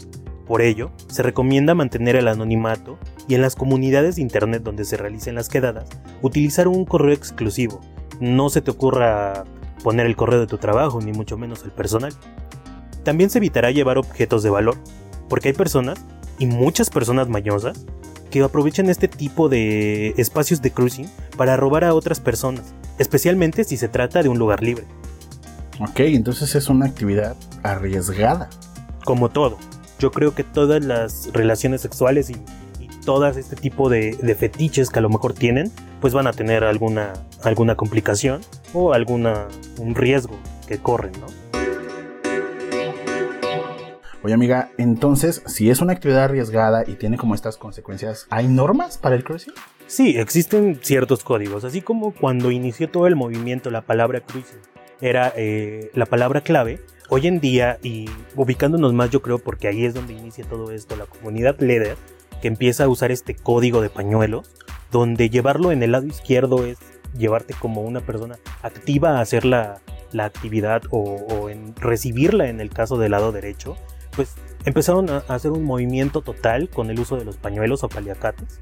Por 0.46 0.62
ello, 0.62 0.90
se 1.08 1.22
recomienda 1.22 1.74
mantener 1.74 2.16
el 2.16 2.28
anonimato 2.28 2.98
y 3.28 3.34
en 3.34 3.42
las 3.42 3.56
comunidades 3.56 4.16
de 4.16 4.22
Internet 4.22 4.62
donde 4.62 4.84
se 4.84 4.96
realicen 4.96 5.34
las 5.34 5.48
quedadas, 5.48 5.88
utilizar 6.22 6.68
un 6.68 6.84
correo 6.84 7.12
exclusivo. 7.12 7.80
No 8.20 8.48
se 8.48 8.62
te 8.62 8.70
ocurra 8.70 9.44
poner 9.82 10.06
el 10.06 10.16
correo 10.16 10.40
de 10.40 10.46
tu 10.46 10.56
trabajo, 10.56 11.00
ni 11.00 11.12
mucho 11.12 11.36
menos 11.36 11.62
el 11.64 11.72
personal. 11.72 12.12
También 13.06 13.30
se 13.30 13.38
evitará 13.38 13.70
llevar 13.70 13.98
objetos 13.98 14.42
de 14.42 14.50
valor, 14.50 14.74
porque 15.28 15.50
hay 15.50 15.54
personas, 15.54 15.96
y 16.40 16.46
muchas 16.46 16.90
personas 16.90 17.28
mañosas, 17.28 17.86
que 18.32 18.42
aprovechan 18.42 18.90
este 18.90 19.06
tipo 19.06 19.48
de 19.48 20.08
espacios 20.16 20.60
de 20.60 20.72
cruising 20.72 21.08
para 21.36 21.56
robar 21.56 21.84
a 21.84 21.94
otras 21.94 22.18
personas, 22.18 22.74
especialmente 22.98 23.62
si 23.62 23.76
se 23.76 23.86
trata 23.86 24.24
de 24.24 24.28
un 24.28 24.40
lugar 24.40 24.60
libre. 24.60 24.86
Ok, 25.78 26.00
entonces 26.00 26.56
es 26.56 26.68
una 26.68 26.86
actividad 26.86 27.36
arriesgada. 27.62 28.50
Como 29.04 29.28
todo, 29.28 29.56
yo 30.00 30.10
creo 30.10 30.34
que 30.34 30.42
todas 30.42 30.84
las 30.84 31.32
relaciones 31.32 31.82
sexuales 31.82 32.28
y, 32.30 32.34
todas 33.04 33.36
este 33.36 33.54
tipo 33.54 33.88
de, 33.88 34.36
fetiches 34.36 34.90
que 34.90 34.98
a 34.98 35.02
lo 35.02 35.10
mejor 35.10 35.32
tienen, 35.32 35.70
pues 36.00 36.12
van 36.12 36.26
a 36.26 36.32
tener 36.32 36.64
alguna, 36.64 37.12
alguna 37.44 37.76
complicación 37.76 38.40
o 38.74 38.94
alguna 38.94 39.46
un 39.78 39.94
riesgo 39.94 40.36
que 40.66 40.78
corren, 40.78 41.12
¿no? 41.20 41.45
Oye 44.26 44.34
amiga, 44.34 44.70
entonces, 44.76 45.40
si 45.46 45.70
es 45.70 45.80
una 45.80 45.92
actividad 45.92 46.24
arriesgada 46.24 46.82
y 46.84 46.94
tiene 46.94 47.16
como 47.16 47.36
estas 47.36 47.56
consecuencias, 47.56 48.26
¿hay 48.28 48.48
normas 48.48 48.98
para 48.98 49.14
el 49.14 49.22
cruising? 49.22 49.54
Sí, 49.86 50.18
existen 50.18 50.80
ciertos 50.82 51.22
códigos, 51.22 51.62
así 51.62 51.80
como 51.80 52.12
cuando 52.12 52.50
inició 52.50 52.90
todo 52.90 53.06
el 53.06 53.14
movimiento 53.14 53.70
la 53.70 53.82
palabra 53.82 54.18
cruising 54.22 54.58
era 55.00 55.32
eh, 55.36 55.92
la 55.94 56.06
palabra 56.06 56.40
clave, 56.40 56.80
hoy 57.08 57.28
en 57.28 57.38
día, 57.38 57.78
y 57.84 58.10
ubicándonos 58.34 58.92
más 58.94 59.10
yo 59.10 59.22
creo 59.22 59.38
porque 59.38 59.68
ahí 59.68 59.84
es 59.84 59.94
donde 59.94 60.14
inicia 60.14 60.44
todo 60.44 60.72
esto, 60.72 60.96
la 60.96 61.06
comunidad 61.06 61.60
Leder, 61.60 61.96
que 62.42 62.48
empieza 62.48 62.82
a 62.82 62.88
usar 62.88 63.12
este 63.12 63.36
código 63.36 63.80
de 63.80 63.90
pañuelos, 63.90 64.56
donde 64.90 65.30
llevarlo 65.30 65.70
en 65.70 65.84
el 65.84 65.92
lado 65.92 66.06
izquierdo 66.06 66.66
es 66.66 66.78
llevarte 67.16 67.54
como 67.54 67.82
una 67.82 68.00
persona 68.00 68.40
activa 68.62 69.18
a 69.18 69.20
hacer 69.20 69.44
la, 69.44 69.80
actividad 70.18 70.82
o, 70.90 71.48
en 71.48 71.76
recibirla 71.76 72.48
en 72.48 72.60
el 72.60 72.70
caso 72.70 72.98
del 72.98 73.12
lado 73.12 73.30
derecho, 73.30 73.76
pues 74.16 74.34
empezaron 74.64 75.08
a 75.10 75.18
hacer 75.28 75.52
un 75.52 75.64
movimiento 75.64 76.22
total 76.22 76.68
con 76.68 76.90
el 76.90 76.98
uso 76.98 77.16
de 77.16 77.24
los 77.24 77.36
pañuelos 77.36 77.84
o 77.84 77.88
paliacates 77.88 78.58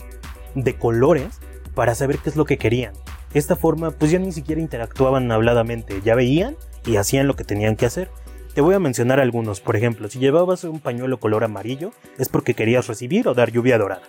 de 0.54 0.76
colores 0.76 1.40
para 1.74 1.94
saber 1.94 2.18
qué 2.18 2.30
es 2.30 2.36
lo 2.36 2.44
que 2.44 2.58
querían. 2.58 2.92
Esta 3.32 3.56
forma 3.56 3.90
pues 3.90 4.10
ya 4.10 4.18
ni 4.18 4.32
siquiera 4.32 4.60
interactuaban 4.60 5.30
habladamente, 5.32 6.00
ya 6.02 6.14
veían 6.14 6.56
y 6.86 6.96
hacían 6.96 7.26
lo 7.26 7.34
que 7.34 7.44
tenían 7.44 7.76
que 7.76 7.86
hacer. 7.86 8.10
Te 8.54 8.60
voy 8.60 8.74
a 8.74 8.78
mencionar 8.78 9.18
algunos, 9.18 9.60
por 9.60 9.74
ejemplo, 9.74 10.08
si 10.08 10.20
llevabas 10.20 10.62
un 10.62 10.78
pañuelo 10.78 11.18
color 11.18 11.42
amarillo 11.42 11.90
es 12.18 12.28
porque 12.28 12.54
querías 12.54 12.86
recibir 12.86 13.26
o 13.26 13.34
dar 13.34 13.50
lluvia 13.50 13.78
dorada. 13.78 14.02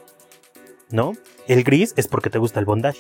¿No? 0.91 1.13
El 1.47 1.63
gris 1.63 1.93
es 1.97 2.07
porque 2.07 2.29
te 2.29 2.37
gusta 2.37 2.59
el 2.59 2.65
bondage. 2.65 2.99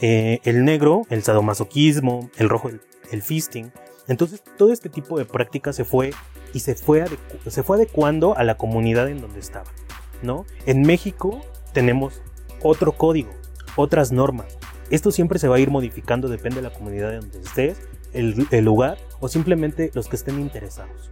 Eh, 0.00 0.40
el 0.44 0.64
negro, 0.64 1.02
el 1.10 1.22
sadomasoquismo, 1.22 2.30
el 2.38 2.48
rojo, 2.48 2.70
el, 3.10 3.22
fisting. 3.22 3.70
Entonces 4.08 4.42
todo 4.56 4.72
este 4.72 4.88
tipo 4.88 5.18
de 5.18 5.26
prácticas 5.26 5.76
se 5.76 5.84
fue 5.84 6.12
y 6.52 6.60
se 6.60 6.74
fue, 6.74 7.04
se 7.46 7.62
fue 7.62 7.76
adecuando 7.76 8.36
a 8.36 8.44
la 8.44 8.56
comunidad 8.56 9.08
en 9.08 9.20
donde 9.20 9.40
estaba. 9.40 9.70
¿no? 10.22 10.46
En 10.66 10.82
México 10.82 11.40
tenemos 11.72 12.22
otro 12.62 12.92
código, 12.92 13.30
otras 13.76 14.12
normas. 14.12 14.58
Esto 14.90 15.12
siempre 15.12 15.38
se 15.38 15.48
va 15.48 15.56
a 15.56 15.60
ir 15.60 15.70
modificando, 15.70 16.28
depende 16.28 16.56
de 16.56 16.68
la 16.68 16.74
comunidad 16.74 17.10
de 17.10 17.20
donde 17.20 17.40
estés, 17.40 17.78
el, 18.12 18.64
lugar 18.64 18.98
o 19.20 19.28
simplemente 19.28 19.90
los 19.94 20.08
que 20.08 20.16
estén 20.16 20.40
interesados. 20.40 21.10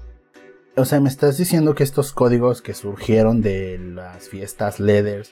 O 0.77 0.85
sea, 0.85 1.01
me 1.01 1.09
estás 1.09 1.39
diciendo 1.39 1.75
que 1.75 1.85
estos 1.85 2.13
códigos 2.13 2.63
que 2.63 2.75
surgieron 2.75 3.41
de 3.41 3.79
las 3.79 4.29
fiestas 4.29 4.79
leathers 4.81 5.31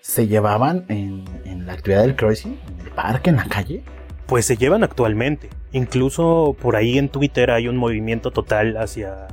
se 0.00 0.26
llevaban 0.26 0.84
en, 0.88 1.24
en, 1.44 1.66
la 1.66 1.72
actividad 1.72 2.02
del 2.02 2.16
cruising, 2.16 2.58
en 2.68 2.86
el 2.86 2.92
parque, 2.92 3.30
en 3.30 3.36
la 3.36 3.48
calle? 3.48 3.82
Pues 4.26 4.46
se 4.46 4.56
llevan 4.56 4.84
actualmente. 4.84 5.50
Incluso 5.72 6.56
por 6.60 6.76
ahí 6.76 6.98
en 6.98 7.08
Twitter 7.08 7.50
hay 7.50 7.68
un 7.68 7.76
movimiento 7.76 8.30
total 8.30 8.76
hacia 8.76 9.28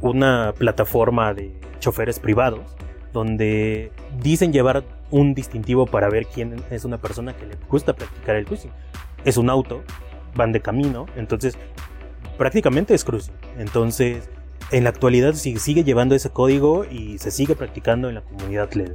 una 0.00 0.52
plataforma 0.58 1.32
de 1.32 1.54
choferes 1.80 2.18
privados 2.18 2.60
donde 3.14 3.92
dicen 4.20 4.52
llevar 4.52 4.84
un 5.10 5.34
distintivo 5.34 5.86
para 5.86 6.10
ver 6.10 6.26
quién 6.26 6.56
es 6.70 6.84
una 6.84 6.98
persona 6.98 7.34
que 7.34 7.46
le 7.46 7.56
gusta 7.70 7.94
practicar 7.94 8.36
el 8.36 8.44
cruising. 8.44 8.72
Es 9.24 9.36
un 9.38 9.48
auto, 9.48 9.82
van 10.34 10.52
de 10.52 10.60
camino, 10.60 11.06
entonces 11.16 11.56
prácticamente 12.36 12.92
es 12.92 13.04
cruising. 13.04 13.34
Entonces, 13.56 14.28
en 14.72 14.84
la 14.84 14.90
actualidad 14.90 15.34
sigue, 15.34 15.84
llevando 15.84 16.16
ese 16.16 16.30
código 16.30 16.84
y 16.84 17.18
se 17.18 17.30
sigue 17.30 17.54
practicando 17.54 18.08
en 18.08 18.16
la 18.16 18.22
comunidad 18.22 18.72
LED. 18.72 18.94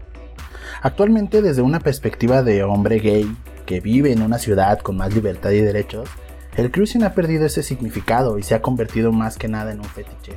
Actualmente, 0.82 1.42
desde 1.42 1.62
una 1.62 1.80
perspectiva 1.80 2.44
de 2.44 2.64
hombre 2.64 3.00
gay 3.00 3.34
que 3.70 3.82
vive 3.82 4.12
en 4.12 4.24
una 4.24 4.40
ciudad 4.40 4.80
con 4.80 4.98
más 4.98 5.14
libertad 5.14 5.52
y 5.52 5.62
derechos, 5.62 6.10
el 6.58 6.72
cruising 6.72 7.04
ha 7.04 7.14
perdido 7.14 7.46
ese 7.46 7.62
significado 7.62 8.40
y 8.40 8.42
se 8.42 8.56
ha 8.56 8.64
convertido 8.64 9.12
más 9.12 9.38
que 9.38 9.48
nada 9.48 9.72
en 9.72 9.78
un 9.78 9.86
fetiche. 9.86 10.34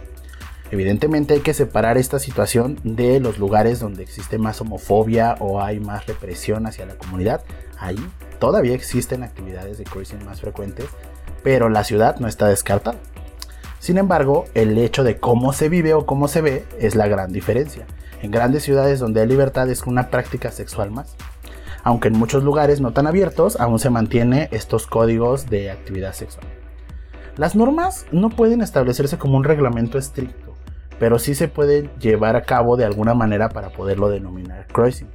Evidentemente 0.71 1.33
hay 1.33 1.41
que 1.41 1.55
separar 1.55 1.97
esta 1.97 2.19
situación 2.19 2.79
de 2.85 3.21
los 3.21 3.39
lugares 3.39 3.81
donde 3.81 4.03
existe 4.03 4.37
más 4.37 4.61
homofobia 4.61 5.37
o 5.41 5.63
hay 5.63 5.81
más 5.81 6.07
represión 6.07 6.67
hacia 6.67 6.85
la 6.85 6.99
comunidad. 6.99 7.43
Ahí 7.79 7.97
todavía 8.39 8.75
existen 8.75 9.23
actividades 9.23 9.79
de 9.79 9.85
cruising 9.85 10.23
más 10.27 10.43
frecuentes, 10.43 10.91
pero 11.43 11.71
la 11.71 11.85
ciudad 11.85 12.19
no 12.19 12.29
está 12.29 12.49
descartada. 12.49 12.99
Sin 13.79 13.97
embargo, 13.97 14.45
el 14.53 14.77
hecho 14.77 15.05
de 15.05 15.17
cómo 15.17 15.55
se 15.55 15.71
vive 15.71 15.95
o 15.95 16.05
cómo 16.05 16.29
se 16.29 16.43
ve 16.43 16.67
es 16.79 16.97
la 16.97 17.09
gran 17.09 17.33
diferencia. 17.33 17.87
En 18.21 18.31
grandes 18.31 18.63
ciudades 18.63 19.01
donde 19.01 19.23
hay 19.23 19.27
libertad 19.27 19.71
es 19.71 19.85
una 19.85 20.11
práctica 20.11 20.51
sexual 20.51 20.91
más. 20.91 21.17
Aunque 21.83 22.09
en 22.09 22.19
muchos 22.19 22.45
lugares 22.45 22.81
no 22.81 22.93
tan 22.93 23.07
abiertos, 23.07 23.61
aún 23.61 23.79
se 23.79 23.91
mantiene 23.91 24.49
estos 24.53 24.87
códigos 24.87 25.51
de 25.51 25.71
actividad 25.71 26.13
sexual. 26.13 26.47
Las 27.37 27.57
normas 27.57 28.07
no 28.13 28.31
pueden 28.31 28.61
establecerse 28.61 29.19
como 29.19 29.37
un 29.37 29.45
reglamento 29.45 29.99
estricto 29.99 30.53
pero 31.03 31.19
sí 31.19 31.35
se 31.35 31.49
puede 31.49 31.91
llevar 31.99 32.37
a 32.37 32.43
cabo 32.43 32.77
de 32.77 32.85
alguna 32.85 33.13
manera 33.13 33.49
para 33.49 33.71
poderlo 33.71 34.09
denominar 34.09 34.69
cruising. 34.69 35.09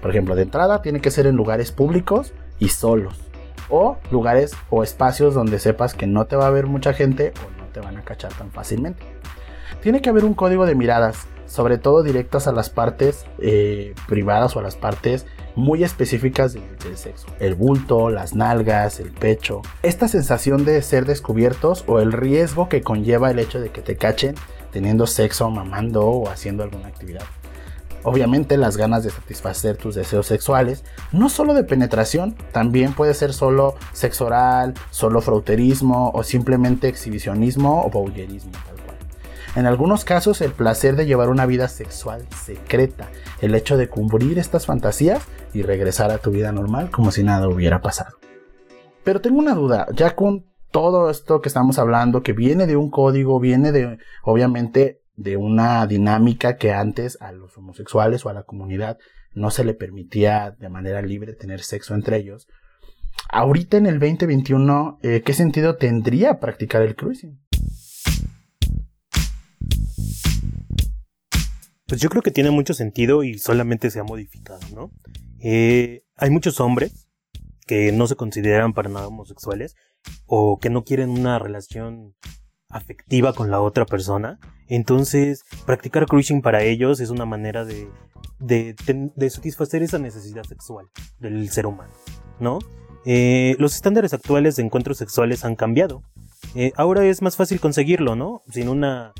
Por 0.00 0.10
ejemplo, 0.10 0.36
de 0.36 0.42
entrada 0.42 0.82
tiene 0.82 1.00
que 1.00 1.10
ser 1.10 1.26
en 1.26 1.34
lugares 1.34 1.72
públicos 1.72 2.32
y 2.60 2.68
solos. 2.68 3.20
O 3.68 3.96
lugares 4.12 4.52
o 4.70 4.84
espacios 4.84 5.34
donde 5.34 5.58
sepas 5.58 5.94
que 5.94 6.06
no 6.06 6.26
te 6.26 6.36
va 6.36 6.46
a 6.46 6.50
ver 6.50 6.68
mucha 6.68 6.92
gente 6.92 7.32
o 7.44 7.60
no 7.60 7.66
te 7.72 7.80
van 7.80 7.96
a 7.96 8.02
cachar 8.02 8.32
tan 8.34 8.52
fácilmente. 8.52 9.02
Tiene 9.80 10.00
que 10.00 10.10
haber 10.10 10.24
un 10.24 10.34
código 10.34 10.64
de 10.64 10.76
miradas, 10.76 11.26
sobre 11.46 11.78
todo 11.78 12.02
directas 12.02 12.46
a 12.46 12.52
las 12.52 12.70
partes 12.70 13.26
eh, 13.38 13.94
privadas 14.08 14.56
o 14.56 14.60
a 14.60 14.62
las 14.62 14.76
partes 14.76 15.26
muy 15.54 15.84
específicas 15.84 16.54
del, 16.54 16.96
sexo. 16.96 17.26
El 17.38 17.54
bulto, 17.54 18.10
las 18.10 18.34
nalgas, 18.34 19.00
el 19.00 19.12
pecho. 19.12 19.62
Esta 19.82 20.08
sensación 20.08 20.64
de 20.64 20.80
ser 20.82 21.04
descubiertos 21.04 21.84
o 21.86 22.00
el 22.00 22.12
riesgo 22.12 22.68
que 22.68 22.82
conlleva 22.82 23.30
el 23.30 23.38
hecho 23.38 23.60
de 23.60 23.70
que 23.70 23.82
te 23.82 23.96
cachen 23.96 24.34
teniendo 24.70 25.06
sexo, 25.06 25.50
mamando 25.50 26.06
o 26.06 26.28
haciendo 26.28 26.62
alguna 26.62 26.88
actividad. 26.88 27.24
Obviamente 28.04 28.56
las 28.56 28.76
ganas 28.76 29.04
de 29.04 29.10
satisfacer 29.10 29.76
tus 29.76 29.94
deseos 29.94 30.26
sexuales, 30.26 30.82
no 31.12 31.28
solo 31.28 31.54
de 31.54 31.62
penetración, 31.62 32.34
también 32.50 32.94
puede 32.94 33.14
ser 33.14 33.32
solo 33.32 33.76
sexo 33.92 34.26
oral, 34.26 34.74
solo 34.90 35.20
frauterismo 35.20 36.10
o 36.12 36.24
simplemente 36.24 36.88
exhibicionismo 36.88 37.82
o 37.82 37.90
cual. 37.90 38.10
En 39.54 39.66
algunos 39.66 40.06
casos 40.06 40.40
el 40.40 40.52
placer 40.52 40.96
de 40.96 41.04
llevar 41.04 41.28
una 41.28 41.44
vida 41.44 41.68
sexual 41.68 42.26
secreta, 42.30 43.10
el 43.42 43.54
hecho 43.54 43.76
de 43.76 43.86
cumplir 43.86 44.38
estas 44.38 44.64
fantasías 44.64 45.22
y 45.52 45.60
regresar 45.60 46.10
a 46.10 46.16
tu 46.16 46.30
vida 46.30 46.52
normal 46.52 46.90
como 46.90 47.10
si 47.10 47.22
nada 47.22 47.48
hubiera 47.48 47.82
pasado. 47.82 48.16
Pero 49.04 49.20
tengo 49.20 49.38
una 49.38 49.54
duda, 49.54 49.88
ya 49.94 50.16
con 50.16 50.46
todo 50.70 51.10
esto 51.10 51.42
que 51.42 51.50
estamos 51.50 51.78
hablando, 51.78 52.22
que 52.22 52.32
viene 52.32 52.66
de 52.66 52.76
un 52.76 52.88
código, 52.88 53.38
viene 53.40 53.72
de, 53.72 53.98
obviamente, 54.22 55.02
de 55.16 55.36
una 55.36 55.86
dinámica 55.86 56.56
que 56.56 56.72
antes 56.72 57.20
a 57.20 57.32
los 57.32 57.54
homosexuales 57.58 58.24
o 58.24 58.30
a 58.30 58.32
la 58.32 58.44
comunidad 58.44 58.96
no 59.34 59.50
se 59.50 59.64
le 59.64 59.74
permitía 59.74 60.56
de 60.58 60.70
manera 60.70 61.02
libre 61.02 61.34
tener 61.34 61.60
sexo 61.60 61.94
entre 61.94 62.16
ellos. 62.16 62.48
Ahorita 63.28 63.76
en 63.76 63.84
el 63.84 63.98
2021, 63.98 64.98
eh, 65.02 65.22
¿qué 65.22 65.34
sentido 65.34 65.76
tendría 65.76 66.40
practicar 66.40 66.80
el 66.80 66.96
cruising? 66.96 67.38
Pues 71.92 72.00
yo 72.00 72.08
creo 72.08 72.22
que 72.22 72.30
tiene 72.30 72.50
mucho 72.50 72.72
sentido 72.72 73.22
y 73.22 73.38
solamente 73.38 73.90
se 73.90 74.00
ha 74.00 74.02
modificado, 74.02 74.60
¿no? 74.74 74.90
Eh, 75.40 76.04
hay 76.16 76.30
muchos 76.30 76.58
hombres 76.58 77.06
que 77.66 77.92
no 77.92 78.06
se 78.06 78.16
consideran 78.16 78.72
para 78.72 78.88
nada 78.88 79.08
homosexuales 79.08 79.76
o 80.24 80.58
que 80.58 80.70
no 80.70 80.84
quieren 80.84 81.10
una 81.10 81.38
relación 81.38 82.14
afectiva 82.70 83.34
con 83.34 83.50
la 83.50 83.60
otra 83.60 83.84
persona. 83.84 84.38
Entonces, 84.68 85.44
practicar 85.66 86.06
cruising 86.06 86.40
para 86.40 86.62
ellos 86.62 86.98
es 86.98 87.10
una 87.10 87.26
manera 87.26 87.66
de, 87.66 87.86
de, 88.38 89.30
satisfacer 89.30 89.82
esa 89.82 89.98
necesidad 89.98 90.44
sexual 90.44 90.86
del 91.18 91.50
ser 91.50 91.66
humano, 91.66 91.92
¿no? 92.40 92.58
Eh, 93.04 93.54
los 93.58 93.74
estándares 93.74 94.14
actuales 94.14 94.56
de 94.56 94.62
encuentros 94.62 94.96
sexuales 94.96 95.44
han 95.44 95.56
cambiado. 95.56 96.00
Eh, 96.54 96.72
ahora 96.74 97.04
es 97.04 97.20
más 97.20 97.36
fácil 97.36 97.60
conseguirlo, 97.60 98.16
¿no? 98.16 98.40
Sin 98.48 98.70
una 98.70 99.12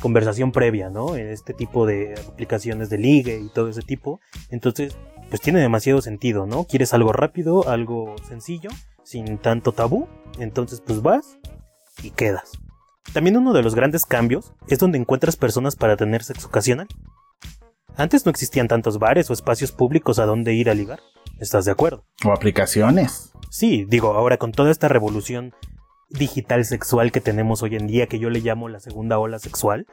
conversación 0.00 0.52
previa, 0.52 0.90
¿no? 0.90 1.16
En 1.16 1.28
este 1.28 1.54
tipo 1.54 1.86
de 1.86 2.14
aplicaciones 2.28 2.90
de 2.90 2.98
ligue 2.98 3.38
y 3.38 3.48
todo 3.48 3.68
ese 3.68 3.82
tipo. 3.82 4.20
Entonces, 4.50 4.96
pues 5.28 5.40
tiene 5.40 5.60
demasiado 5.60 6.02
sentido, 6.02 6.46
¿no? 6.46 6.64
Quieres 6.64 6.92
algo 6.92 7.12
rápido, 7.12 7.68
algo 7.68 8.16
sencillo, 8.26 8.70
sin 9.04 9.38
tanto 9.38 9.72
tabú. 9.72 10.08
Entonces, 10.38 10.82
pues 10.84 11.02
vas 11.02 11.38
y 12.02 12.10
quedas. 12.10 12.52
También 13.12 13.36
uno 13.36 13.52
de 13.52 13.62
los 13.62 13.74
grandes 13.74 14.06
cambios 14.06 14.52
es 14.68 14.78
donde 14.78 14.98
encuentras 14.98 15.36
personas 15.36 15.76
para 15.76 15.96
tener 15.96 16.22
sexo 16.22 16.48
ocasional. 16.48 16.88
Antes 17.96 18.24
no 18.24 18.30
existían 18.30 18.68
tantos 18.68 18.98
bares 18.98 19.30
o 19.30 19.32
espacios 19.32 19.72
públicos 19.72 20.18
a 20.18 20.26
donde 20.26 20.54
ir 20.54 20.70
a 20.70 20.74
ligar. 20.74 21.00
¿Estás 21.38 21.64
de 21.64 21.72
acuerdo? 21.72 22.04
O 22.24 22.32
aplicaciones. 22.32 23.32
Sí, 23.50 23.84
digo, 23.88 24.14
ahora 24.14 24.36
con 24.36 24.52
toda 24.52 24.70
esta 24.70 24.88
revolución 24.88 25.54
digital 26.10 26.64
sexual 26.64 27.12
que 27.12 27.20
tenemos 27.20 27.62
hoy 27.62 27.76
en 27.76 27.86
día, 27.86 28.06
que 28.06 28.18
yo 28.18 28.30
le 28.30 28.40
llamo 28.40 28.68
la 28.68 28.80
segunda 28.80 29.18
ola 29.18 29.38
sexual, 29.38 29.86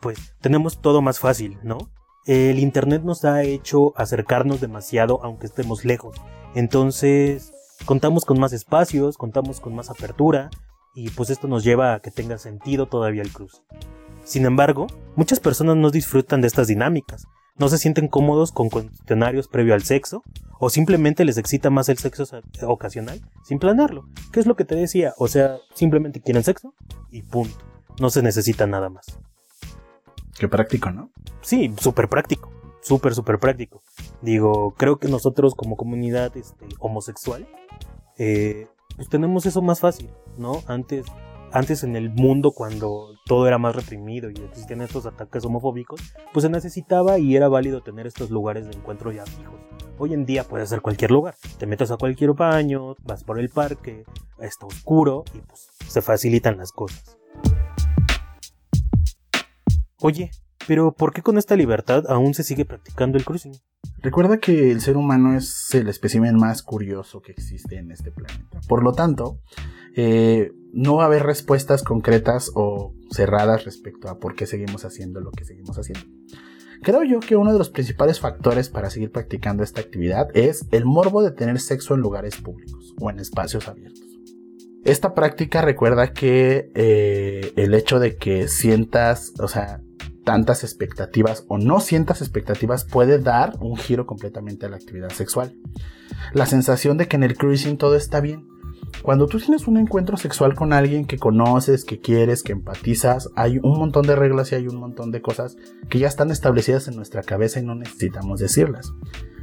pues 0.00 0.34
tenemos 0.40 0.80
todo 0.80 1.02
más 1.02 1.18
fácil, 1.18 1.58
¿no? 1.62 1.78
El 2.26 2.58
Internet 2.58 3.02
nos 3.02 3.24
ha 3.24 3.42
hecho 3.42 3.92
acercarnos 3.96 4.60
demasiado 4.60 5.20
aunque 5.22 5.46
estemos 5.46 5.84
lejos. 5.84 6.16
Entonces, 6.54 7.52
contamos 7.84 8.24
con 8.24 8.40
más 8.40 8.52
espacios, 8.52 9.18
contamos 9.18 9.60
con 9.60 9.74
más 9.74 9.90
apertura, 9.90 10.50
y 10.94 11.10
pues 11.10 11.30
esto 11.30 11.48
nos 11.48 11.64
lleva 11.64 11.94
a 11.94 12.00
que 12.00 12.10
tenga 12.10 12.38
sentido 12.38 12.86
todavía 12.86 13.22
el 13.22 13.32
cruce. 13.32 13.62
Sin 14.22 14.46
embargo, 14.46 14.86
muchas 15.16 15.40
personas 15.40 15.76
no 15.76 15.90
disfrutan 15.90 16.40
de 16.40 16.46
estas 16.46 16.68
dinámicas, 16.68 17.26
no 17.56 17.68
se 17.68 17.78
sienten 17.78 18.08
cómodos 18.08 18.52
con 18.52 18.68
cuestionarios 18.68 19.48
previo 19.48 19.74
al 19.74 19.82
sexo, 19.82 20.22
o 20.58 20.70
simplemente 20.70 21.24
les 21.24 21.38
excita 21.38 21.70
más 21.70 21.88
el 21.88 21.98
sexo 21.98 22.24
ocasional 22.62 23.20
sin 23.44 23.58
planearlo. 23.58 24.04
¿Qué 24.32 24.40
es 24.40 24.46
lo 24.46 24.56
que 24.56 24.64
te 24.64 24.74
decía? 24.74 25.14
O 25.18 25.28
sea, 25.28 25.58
simplemente 25.74 26.20
quieren 26.20 26.42
sexo 26.42 26.74
y 27.10 27.22
punto. 27.22 27.56
No 28.00 28.10
se 28.10 28.22
necesita 28.22 28.66
nada 28.66 28.88
más. 28.88 29.18
Qué 30.38 30.48
práctico, 30.48 30.90
¿no? 30.90 31.10
Sí, 31.42 31.72
súper 31.78 32.08
práctico. 32.08 32.50
Súper, 32.82 33.14
súper 33.14 33.38
práctico. 33.38 33.82
Digo, 34.20 34.74
creo 34.76 34.98
que 34.98 35.08
nosotros 35.08 35.54
como 35.54 35.76
comunidad 35.76 36.36
este, 36.36 36.66
homosexual, 36.80 37.48
eh, 38.18 38.66
pues 38.96 39.08
tenemos 39.08 39.46
eso 39.46 39.62
más 39.62 39.80
fácil, 39.80 40.10
¿no? 40.36 40.62
Antes 40.66 41.06
antes 41.54 41.84
en 41.84 41.94
el 41.94 42.10
mundo 42.10 42.50
cuando 42.50 43.14
todo 43.26 43.46
era 43.46 43.58
más 43.58 43.76
reprimido 43.76 44.28
y 44.28 44.34
existían 44.34 44.80
estos 44.80 45.06
ataques 45.06 45.44
homofóbicos, 45.44 46.00
pues 46.32 46.42
se 46.42 46.50
necesitaba 46.50 47.20
y 47.20 47.36
era 47.36 47.48
válido 47.48 47.80
tener 47.80 48.08
estos 48.08 48.30
lugares 48.30 48.66
de 48.66 48.72
encuentro 48.72 49.12
ya 49.12 49.24
fijos. 49.24 49.54
Hoy 49.96 50.14
en 50.14 50.26
día 50.26 50.42
puede 50.42 50.66
ser 50.66 50.80
cualquier 50.80 51.12
lugar. 51.12 51.36
Te 51.56 51.66
metes 51.66 51.92
a 51.92 51.96
cualquier 51.96 52.32
baño, 52.32 52.96
vas 53.04 53.22
por 53.22 53.38
el 53.38 53.50
parque, 53.50 54.04
está 54.40 54.66
oscuro 54.66 55.22
y 55.32 55.38
pues 55.38 55.68
se 55.86 56.02
facilitan 56.02 56.56
las 56.58 56.72
cosas. 56.72 57.16
Oye, 60.00 60.32
pero 60.66 60.92
¿por 60.92 61.12
qué 61.12 61.22
con 61.22 61.38
esta 61.38 61.56
libertad 61.56 62.04
aún 62.08 62.34
se 62.34 62.44
sigue 62.44 62.64
practicando 62.64 63.18
el 63.18 63.24
cruising? 63.24 63.54
Recuerda 64.02 64.38
que 64.38 64.70
el 64.70 64.80
ser 64.80 64.96
humano 64.96 65.36
es 65.36 65.74
el 65.74 65.88
espécimen 65.88 66.36
más 66.36 66.62
curioso 66.62 67.20
que 67.20 67.32
existe 67.32 67.76
en 67.76 67.90
este 67.90 68.10
planeta. 68.10 68.60
Por 68.68 68.82
lo 68.82 68.92
tanto, 68.92 69.40
eh, 69.96 70.52
no 70.72 70.96
va 70.96 71.04
a 71.04 71.06
haber 71.06 71.22
respuestas 71.22 71.82
concretas 71.82 72.50
o 72.54 72.94
cerradas 73.10 73.64
respecto 73.64 74.08
a 74.08 74.18
por 74.18 74.34
qué 74.34 74.46
seguimos 74.46 74.84
haciendo 74.84 75.20
lo 75.20 75.30
que 75.30 75.44
seguimos 75.44 75.78
haciendo. 75.78 76.06
Creo 76.82 77.02
yo 77.02 77.20
que 77.20 77.36
uno 77.36 77.52
de 77.52 77.58
los 77.58 77.70
principales 77.70 78.20
factores 78.20 78.68
para 78.68 78.90
seguir 78.90 79.10
practicando 79.10 79.62
esta 79.62 79.80
actividad 79.80 80.28
es 80.34 80.66
el 80.70 80.84
morbo 80.84 81.22
de 81.22 81.30
tener 81.30 81.58
sexo 81.60 81.94
en 81.94 82.00
lugares 82.00 82.36
públicos 82.36 82.94
o 83.00 83.08
en 83.10 83.20
espacios 83.20 83.68
abiertos. 83.68 84.04
Esta 84.84 85.14
práctica 85.14 85.62
recuerda 85.62 86.12
que 86.12 86.70
eh, 86.74 87.52
el 87.56 87.72
hecho 87.72 88.00
de 88.00 88.16
que 88.16 88.48
sientas, 88.48 89.32
o 89.40 89.48
sea, 89.48 89.80
tantas 90.24 90.64
expectativas 90.64 91.44
o 91.48 91.58
no 91.58 91.80
sientas 91.80 92.20
expectativas 92.20 92.84
puede 92.84 93.18
dar 93.18 93.56
un 93.60 93.76
giro 93.76 94.06
completamente 94.06 94.66
a 94.66 94.68
la 94.70 94.76
actividad 94.76 95.10
sexual. 95.10 95.54
La 96.32 96.46
sensación 96.46 96.96
de 96.96 97.06
que 97.06 97.16
en 97.16 97.22
el 97.22 97.36
cruising 97.36 97.76
todo 97.76 97.94
está 97.94 98.20
bien, 98.20 98.48
cuando 99.02 99.26
tú 99.26 99.38
tienes 99.38 99.66
un 99.66 99.76
encuentro 99.76 100.16
sexual 100.16 100.54
con 100.54 100.72
alguien 100.72 101.04
que 101.04 101.18
conoces, 101.18 101.84
que 101.84 102.00
quieres, 102.00 102.42
que 102.42 102.52
empatizas, 102.52 103.28
hay 103.36 103.58
un 103.58 103.78
montón 103.78 104.06
de 104.06 104.16
reglas 104.16 104.52
y 104.52 104.54
hay 104.54 104.66
un 104.66 104.76
montón 104.76 105.10
de 105.10 105.20
cosas 105.20 105.56
que 105.88 105.98
ya 105.98 106.08
están 106.08 106.30
establecidas 106.30 106.88
en 106.88 106.96
nuestra 106.96 107.22
cabeza 107.22 107.60
y 107.60 107.64
no 107.64 107.74
necesitamos 107.74 108.40
decirlas. 108.40 108.92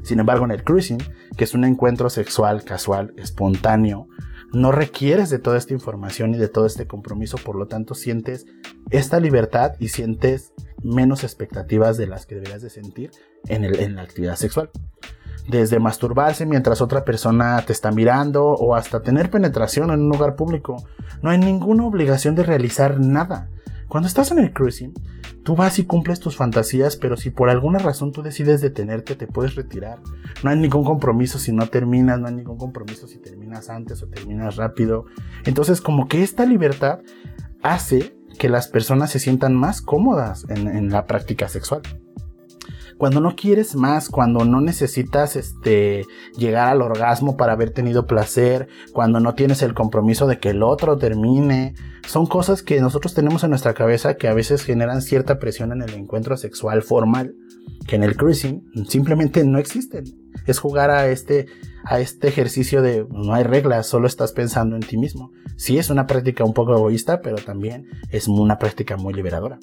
Sin 0.03 0.19
embargo, 0.19 0.45
en 0.45 0.51
el 0.51 0.63
cruising, 0.63 0.97
que 1.37 1.43
es 1.43 1.53
un 1.53 1.63
encuentro 1.63 2.09
sexual 2.09 2.63
casual, 2.63 3.13
espontáneo, 3.17 4.07
no 4.51 4.71
requieres 4.71 5.29
de 5.29 5.39
toda 5.39 5.57
esta 5.57 5.73
información 5.73 6.33
y 6.33 6.37
de 6.37 6.49
todo 6.49 6.65
este 6.65 6.87
compromiso, 6.87 7.37
por 7.37 7.55
lo 7.55 7.67
tanto 7.67 7.93
sientes 7.93 8.45
esta 8.89 9.19
libertad 9.19 9.73
y 9.79 9.89
sientes 9.89 10.50
menos 10.83 11.23
expectativas 11.23 11.97
de 11.97 12.07
las 12.07 12.25
que 12.25 12.35
deberías 12.35 12.61
de 12.61 12.69
sentir 12.69 13.11
en, 13.47 13.63
en 13.63 13.95
la 13.95 14.01
actividad 14.01 14.35
sexual 14.35 14.69
desde 15.47 15.79
masturbarse 15.79 16.45
mientras 16.45 16.81
otra 16.81 17.03
persona 17.03 17.61
te 17.65 17.73
está 17.73 17.91
mirando 17.91 18.45
o 18.45 18.75
hasta 18.75 19.01
tener 19.01 19.29
penetración 19.29 19.91
en 19.91 20.01
un 20.01 20.09
lugar 20.09 20.35
público. 20.35 20.83
No 21.21 21.29
hay 21.29 21.37
ninguna 21.37 21.85
obligación 21.85 22.35
de 22.35 22.43
realizar 22.43 22.99
nada. 22.99 23.49
Cuando 23.87 24.07
estás 24.07 24.31
en 24.31 24.39
el 24.39 24.53
cruising, 24.53 24.93
tú 25.43 25.55
vas 25.55 25.77
y 25.79 25.85
cumples 25.85 26.19
tus 26.19 26.37
fantasías, 26.37 26.95
pero 26.95 27.17
si 27.17 27.29
por 27.29 27.49
alguna 27.49 27.79
razón 27.79 28.11
tú 28.13 28.21
decides 28.21 28.61
detenerte, 28.61 29.15
te 29.15 29.27
puedes 29.27 29.55
retirar. 29.55 29.99
No 30.43 30.49
hay 30.49 30.57
ningún 30.57 30.85
compromiso 30.85 31.39
si 31.39 31.51
no 31.51 31.67
terminas, 31.67 32.19
no 32.19 32.27
hay 32.27 32.35
ningún 32.35 32.57
compromiso 32.57 33.07
si 33.07 33.17
terminas 33.17 33.69
antes 33.69 34.01
o 34.01 34.07
terminas 34.07 34.55
rápido. 34.55 35.05
Entonces, 35.43 35.81
como 35.81 36.07
que 36.07 36.23
esta 36.23 36.45
libertad 36.45 36.99
hace 37.61 38.15
que 38.37 38.49
las 38.49 38.67
personas 38.67 39.11
se 39.11 39.19
sientan 39.19 39.55
más 39.55 39.81
cómodas 39.81 40.45
en, 40.49 40.89
la 40.89 41.05
práctica 41.05 41.47
sexual 41.47 41.81
cuando 42.97 43.19
no 43.19 43.35
quieres 43.35 43.75
más, 43.75 44.09
cuando 44.09 44.45
no 44.45 44.61
necesitas 44.61 45.35
este, 45.35 46.05
llegar 46.37 46.67
al 46.67 46.83
orgasmo 46.83 47.35
para 47.35 47.53
haber 47.53 47.71
tenido 47.71 48.05
placer, 48.05 48.67
cuando 48.93 49.19
no 49.19 49.33
tienes 49.33 49.63
el 49.63 49.73
compromiso 49.73 50.27
de 50.27 50.37
que 50.37 50.51
el 50.51 50.61
otro 50.61 50.99
termine, 50.99 51.73
son 52.05 52.27
cosas 52.27 52.61
que 52.61 52.79
nosotros 52.79 53.15
tenemos 53.15 53.43
en 53.43 53.49
nuestra 53.49 53.73
cabeza 53.73 54.17
que 54.17 54.27
a 54.27 54.35
veces 54.35 54.63
generan 54.63 55.01
cierta 55.01 55.39
presión 55.39 55.71
en 55.71 55.81
el 55.81 55.95
encuentro 55.95 56.37
sexual 56.37 56.83
formal, 56.83 57.33
que 57.87 57.95
en 57.95 58.03
el 58.03 58.15
cruising 58.15 58.63
simplemente 58.87 59.43
no 59.45 59.57
existen. 59.57 60.03
Es 60.45 60.59
jugar 60.59 60.91
a 60.91 61.07
este, 61.07 61.47
a 61.83 61.99
este 61.99 62.27
ejercicio 62.27 62.81
de 62.81 63.05
no 63.09 63.33
hay 63.33 63.43
reglas, 63.43 63.87
solo 63.87 64.07
estás 64.07 64.31
pensando 64.31 64.75
en 64.75 64.81
ti 64.81 64.97
mismo. 64.97 65.31
Sí 65.55 65.77
es 65.77 65.89
una 65.89 66.07
práctica 66.07 66.43
un 66.43 66.53
poco 66.53 66.73
egoísta, 66.73 67.21
pero 67.21 67.37
también 67.37 67.87
es 68.09 68.27
una 68.27 68.57
práctica 68.57 68.97
muy 68.97 69.13
liberadora. 69.13 69.59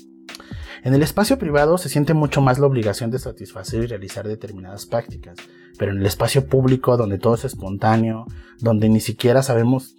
En 0.85 0.95
el 0.95 1.03
espacio 1.03 1.39
privado 1.39 1.77
se 1.77 1.89
siente 1.89 2.15
mucho 2.15 2.41
más 2.41 2.59
la 2.59 2.67
obligación 2.67 3.11
de 3.11 3.19
satisfacer 3.19 3.83
y 3.83 3.87
realizar 3.87 4.27
determinadas 4.29 4.87
prácticas, 4.87 5.37
pero 5.77 5.93
en 5.93 5.99
el 5.99 6.07
espacio 6.07 6.47
público, 6.47 6.97
donde 6.97 7.19
todo 7.19 7.35
es 7.35 7.45
espontáneo, 7.45 8.27
donde 8.61 8.89
ni 8.89 9.01
siquiera 9.01 9.43
sabemos 9.43 9.97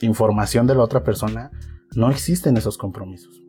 información 0.00 0.66
de 0.66 0.74
la 0.74 0.82
otra 0.82 1.02
persona, 1.02 1.50
no 1.94 2.10
existen 2.10 2.56
esos 2.56 2.76
compromisos. 2.76 3.42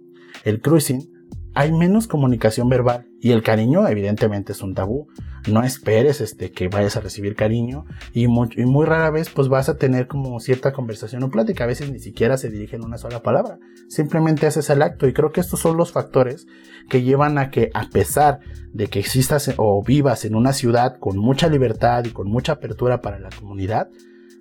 El 0.45 0.61
cruising 0.61 1.18
hay 1.59 1.73
menos 1.73 2.07
comunicación 2.07 2.69
verbal 2.69 3.09
y 3.19 3.31
el 3.31 3.43
cariño 3.43 3.85
evidentemente 3.85 4.53
es 4.53 4.61
un 4.61 4.75
tabú. 4.75 5.09
No 5.51 5.61
esperes 5.61 6.21
este, 6.21 6.51
que 6.51 6.69
vayas 6.69 6.95
a 6.95 7.01
recibir 7.01 7.35
cariño 7.35 7.83
y 8.13 8.27
muy, 8.29 8.85
rara 8.85 9.09
vez 9.09 9.29
pues 9.29 9.49
vas 9.49 9.67
a 9.67 9.75
tener 9.75 10.07
como 10.07 10.39
cierta 10.39 10.71
conversación 10.71 11.21
o 11.23 11.29
plática. 11.29 11.65
A 11.65 11.67
veces 11.67 11.91
ni 11.91 11.99
siquiera 11.99 12.37
se 12.37 12.49
dirigen 12.49 12.85
una 12.85 12.97
sola 12.97 13.21
palabra. 13.21 13.59
Simplemente 13.89 14.47
haces 14.47 14.69
el 14.69 14.81
acto 14.81 15.05
y 15.05 15.11
creo 15.11 15.33
que 15.33 15.41
estos 15.41 15.59
son 15.59 15.75
los 15.75 15.91
factores 15.91 16.47
que 16.87 17.01
llevan 17.01 17.37
a 17.37 17.49
que 17.51 17.71
a 17.73 17.89
pesar 17.89 18.39
de 18.71 18.87
que 18.87 18.99
existas 18.99 19.53
o 19.57 19.83
vivas 19.83 20.23
en 20.23 20.35
una 20.35 20.53
ciudad 20.53 20.97
con 20.97 21.17
mucha 21.17 21.49
libertad 21.49 22.05
y 22.05 22.11
con 22.11 22.29
mucha 22.29 22.53
apertura 22.53 23.01
para 23.01 23.19
la 23.19 23.31
comunidad, 23.37 23.89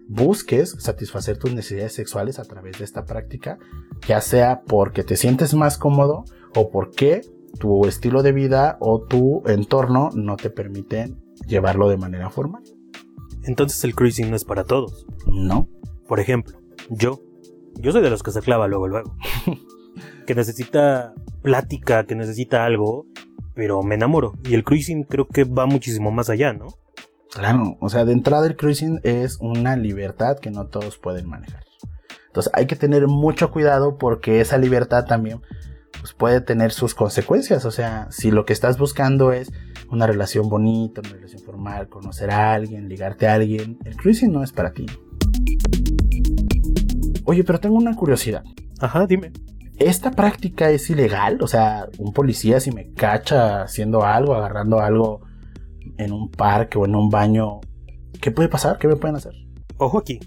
busques 0.07 0.77
satisfacer 0.79 1.37
tus 1.37 1.53
necesidades 1.53 1.95
sexuales 1.95 2.39
a 2.39 2.45
través 2.45 2.79
de 2.79 2.85
esta 2.85 3.05
práctica, 3.07 3.59
ya 4.07 4.21
sea 4.21 4.63
porque 4.69 5.03
te 5.03 5.17
sientes 5.17 5.53
más 5.53 5.79
cómodo 5.79 6.25
o 6.55 6.71
porque 6.71 7.23
tu 7.59 7.87
estilo 7.87 8.23
de 8.23 8.33
vida 8.33 8.77
o 8.81 9.03
tu 9.03 9.43
entorno 9.47 10.11
no 10.15 10.37
te 10.37 10.51
permiten 10.51 11.23
llevarlo 11.47 11.89
de 11.89 11.97
manera 11.97 12.31
formal. 12.31 12.63
Entonces 13.45 13.83
el 13.85 13.95
cruising 13.95 14.31
no 14.31 14.37
es 14.37 14.45
para 14.45 14.65
todos. 14.65 15.07
No. 15.27 15.69
Por 16.07 16.21
ejemplo, 16.21 16.61
yo. 16.91 17.21
Yo 17.75 17.93
soy 17.93 18.03
de 18.03 18.11
los 18.11 18.23
que 18.23 18.33
se 18.33 18.41
clava 18.41 18.67
luego, 18.67 18.89
luego. 18.89 19.15
que 20.27 20.35
necesita 20.35 21.15
plática, 21.43 22.05
que 22.05 22.15
necesita 22.15 22.65
algo, 22.65 23.07
pero 23.55 23.83
me 23.83 23.95
enamoro. 23.95 24.35
Y 24.45 24.55
el 24.55 24.65
cruising 24.65 25.05
creo 25.05 25.27
que 25.27 25.45
va 25.45 25.67
muchísimo 25.67 26.11
más 26.11 26.29
allá, 26.29 26.53
¿no? 26.53 26.67
Claro, 27.31 27.77
o 27.81 27.89
sea, 27.89 28.05
de 28.05 28.13
entrada 28.13 28.47
el 28.47 28.57
cruising 28.57 29.01
es 29.03 29.39
una 29.41 29.77
libertad 29.77 30.39
que 30.39 30.51
no 30.51 30.67
todos 30.67 30.99
pueden 30.99 31.29
manejar. 31.29 31.63
Entonces 32.27 32.53
hay 32.55 32.67
que 32.67 32.77
tener 32.77 33.07
mucho 33.07 33.51
cuidado 33.51 33.97
porque 33.99 34.41
esa 34.41 34.59
libertad 34.59 35.05
también 35.07 35.41
pues, 36.01 36.13
puede 36.13 36.41
tener 36.41 36.73
sus 36.73 36.95
consecuencias. 36.95 37.65
O 37.65 37.71
sea, 37.71 38.09
si 38.11 38.31
lo 38.31 38.45
que 38.45 38.53
estás 38.53 38.79
buscando 38.79 39.33
es 39.33 39.53
una 39.91 40.07
relación 40.07 40.49
bonita, 40.49 41.01
una 41.01 41.15
relación 41.15 41.43
formal, 41.43 41.89
conocer 41.89 42.31
a 42.31 42.53
alguien, 42.55 42.89
ligarte 42.89 43.27
a 43.27 43.35
alguien, 43.35 43.79
el 43.85 43.97
cruising 43.97 44.33
no 44.33 44.43
es 44.43 44.53
para 44.53 44.73
ti. 44.73 44.87
Oye, 47.25 47.45
pero 47.45 47.61
tengo 47.61 47.77
una 47.77 47.95
curiosidad. 47.95 48.43
Ajá, 48.81 49.07
dime. 49.07 49.33
¿Esta 49.79 50.11
práctica 50.11 50.71
es 50.71 50.91
ilegal? 50.91 51.39
O 51.41 51.47
sea, 51.47 51.89
un 51.99 52.13
policía 52.13 52.59
si 52.59 52.73
me 52.73 52.93
cacha 52.93 53.63
haciendo 53.63 54.03
algo, 54.03 54.35
agarrando 54.35 54.81
algo 54.81 55.21
en 55.99 56.13
un 56.13 56.31
parque 56.31 56.79
o 56.79 56.85
en 56.85 56.97
un 56.97 57.11
baño, 57.11 57.61
¿qué 58.21 58.31
puede 58.31 58.49
pasar? 58.49 58.79
¿Qué 58.79 58.89
me 58.89 58.97
pueden 58.97 59.17
hacer? 59.17 59.33
Ojo 59.77 59.99
aquí. 59.99 60.19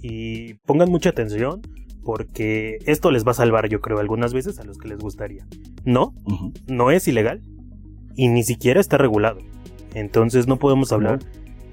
Y 0.00 0.54
pongan 0.54 0.90
mucha 0.90 1.10
atención 1.10 1.60
porque 2.04 2.78
esto 2.86 3.10
les 3.10 3.26
va 3.26 3.32
a 3.32 3.34
salvar, 3.34 3.68
yo 3.68 3.80
creo, 3.80 3.98
algunas 3.98 4.32
veces 4.32 4.58
a 4.58 4.64
los 4.64 4.78
que 4.78 4.88
les 4.88 4.98
gustaría. 4.98 5.46
No, 5.84 6.14
no 6.66 6.90
es 6.90 7.06
ilegal 7.08 7.42
y 8.14 8.28
ni 8.28 8.42
siquiera 8.42 8.80
está 8.80 8.98
regulado. 8.98 9.40
Entonces 9.94 10.46
no 10.46 10.58
podemos 10.58 10.92
hablar 10.92 11.20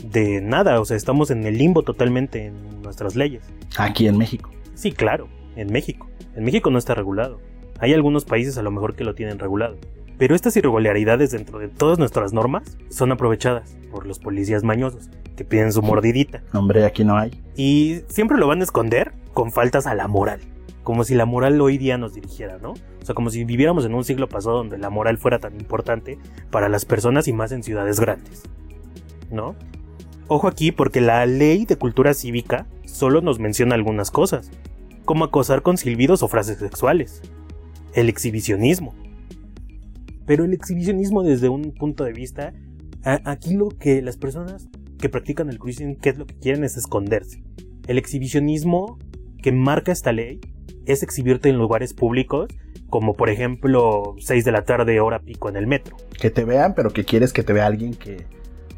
de 0.03 0.41
nada, 0.41 0.79
o 0.79 0.85
sea, 0.85 0.97
estamos 0.97 1.31
en 1.31 1.45
el 1.45 1.57
limbo 1.57 1.83
totalmente 1.83 2.45
en 2.45 2.81
nuestras 2.81 3.15
leyes. 3.15 3.43
Aquí 3.77 4.07
en 4.07 4.17
México. 4.17 4.51
Sí, 4.73 4.91
claro, 4.91 5.27
en 5.55 5.71
México. 5.71 6.07
En 6.35 6.43
México 6.43 6.69
no 6.69 6.77
está 6.77 6.93
regulado. 6.93 7.39
Hay 7.79 7.93
algunos 7.93 8.25
países 8.25 8.57
a 8.57 8.61
lo 8.61 8.71
mejor 8.71 8.95
que 8.95 9.03
lo 9.03 9.15
tienen 9.15 9.39
regulado. 9.39 9.77
Pero 10.17 10.35
estas 10.35 10.55
irregularidades 10.55 11.31
dentro 11.31 11.59
de 11.59 11.67
todas 11.67 11.99
nuestras 11.99 12.31
normas 12.31 12.77
son 12.89 13.11
aprovechadas 13.11 13.75
por 13.91 14.05
los 14.05 14.19
policías 14.19 14.63
mañosos, 14.63 15.09
que 15.35 15.43
piden 15.43 15.73
su 15.73 15.81
mordidita. 15.81 16.41
Hombre, 16.53 16.85
aquí 16.85 17.03
no 17.03 17.17
hay. 17.17 17.31
Y 17.55 18.01
siempre 18.07 18.37
lo 18.37 18.47
van 18.47 18.61
a 18.61 18.63
esconder 18.63 19.13
con 19.33 19.51
faltas 19.51 19.87
a 19.87 19.95
la 19.95 20.07
moral. 20.07 20.39
Como 20.83 21.03
si 21.03 21.15
la 21.15 21.25
moral 21.25 21.59
hoy 21.59 21.77
día 21.77 21.97
nos 21.97 22.13
dirigiera, 22.13 22.57
¿no? 22.59 22.71
O 22.71 23.05
sea, 23.05 23.15
como 23.15 23.29
si 23.29 23.43
viviéramos 23.43 23.85
en 23.85 23.93
un 23.93 24.03
siglo 24.03 24.29
pasado 24.29 24.57
donde 24.57 24.77
la 24.77 24.89
moral 24.89 25.17
fuera 25.17 25.39
tan 25.39 25.59
importante 25.59 26.17
para 26.49 26.69
las 26.69 26.85
personas 26.85 27.27
y 27.27 27.33
más 27.33 27.51
en 27.51 27.63
ciudades 27.63 27.99
grandes. 27.99 28.43
¿No? 29.29 29.55
Ojo 30.27 30.47
aquí 30.47 30.71
porque 30.71 31.01
la 31.01 31.25
ley 31.25 31.65
de 31.65 31.75
cultura 31.75 32.13
cívica 32.13 32.65
solo 32.85 33.21
nos 33.21 33.39
menciona 33.39 33.75
algunas 33.75 34.09
cosas, 34.09 34.49
como 35.03 35.25
acosar 35.25 35.61
con 35.61 35.77
silbidos 35.77 36.23
o 36.23 36.27
frases 36.27 36.57
sexuales, 36.57 37.21
el 37.93 38.09
exhibicionismo, 38.09 38.95
pero 40.25 40.45
el 40.45 40.53
exhibicionismo 40.53 41.23
desde 41.23 41.49
un 41.49 41.73
punto 41.73 42.03
de 42.03 42.13
vista, 42.13 42.53
aquí 43.03 43.53
lo 43.53 43.69
que 43.69 44.01
las 44.01 44.17
personas 44.17 44.67
que 44.99 45.09
practican 45.09 45.49
el 45.49 45.59
cruising, 45.59 45.95
¿qué 45.97 46.09
es 46.09 46.17
lo 46.17 46.25
que 46.25 46.35
quieren? 46.35 46.63
Es 46.63 46.77
esconderse. 46.77 47.43
El 47.87 47.97
exhibicionismo 47.97 48.97
que 49.41 49.51
marca 49.51 49.91
esta 49.91 50.11
ley 50.11 50.39
es 50.85 51.03
exhibirte 51.03 51.49
en 51.49 51.57
lugares 51.57 51.93
públicos, 51.93 52.47
como 52.89 53.13
por 53.13 53.29
ejemplo 53.29 54.15
6 54.19 54.45
de 54.45 54.51
la 54.51 54.63
tarde, 54.63 54.99
hora 54.99 55.19
pico 55.19 55.49
en 55.49 55.55
el 55.55 55.67
metro. 55.67 55.97
Que 56.19 56.29
te 56.29 56.45
vean, 56.45 56.73
pero 56.75 56.91
que 56.91 57.03
quieres 57.03 57.33
que 57.33 57.43
te 57.43 57.53
vea 57.53 57.65
alguien 57.65 57.93
que 57.93 58.25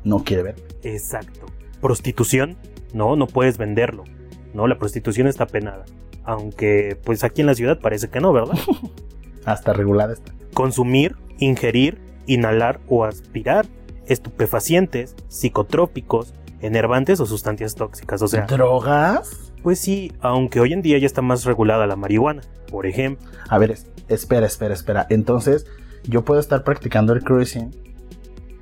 no 0.03 0.23
quiere 0.23 0.43
ver. 0.43 0.55
Exacto. 0.83 1.45
Prostitución, 1.81 2.57
no, 2.93 3.15
no 3.15 3.27
puedes 3.27 3.57
venderlo. 3.57 4.03
No, 4.53 4.67
la 4.67 4.77
prostitución 4.77 5.27
está 5.27 5.45
penada. 5.45 5.85
Aunque, 6.23 6.97
pues 7.03 7.23
aquí 7.23 7.41
en 7.41 7.47
la 7.47 7.55
ciudad 7.55 7.79
parece 7.79 8.09
que 8.09 8.19
no, 8.19 8.33
¿verdad? 8.33 8.57
Hasta 9.47 9.73
regulada 9.73 10.13
está. 10.13 10.33
Consumir 10.53 11.15
ingerir, 11.39 11.99
inhalar 12.25 12.79
o 12.87 13.05
aspirar 13.05 13.65
estupefacientes, 14.05 15.15
psicotrópicos, 15.27 16.33
enervantes 16.61 17.19
o 17.19 17.25
sustancias 17.25 17.75
tóxicas. 17.75 18.21
O 18.21 18.27
sea, 18.27 18.45
¿drogas? 18.45 19.53
Pues 19.63 19.79
sí, 19.79 20.13
aunque 20.21 20.59
hoy 20.59 20.73
en 20.73 20.81
día 20.81 20.97
ya 20.97 21.05
está 21.05 21.21
más 21.21 21.43
regulada 21.45 21.87
la 21.87 21.95
marihuana, 21.95 22.41
por 22.71 22.85
ejemplo. 22.85 23.27
A 23.49 23.57
ver, 23.57 23.77
espera, 24.07 24.45
espera, 24.45 24.73
espera. 24.73 25.07
Entonces, 25.09 25.65
yo 26.03 26.23
puedo 26.23 26.39
estar 26.39 26.63
practicando 26.63 27.13
el 27.13 27.23
cruising, 27.23 27.75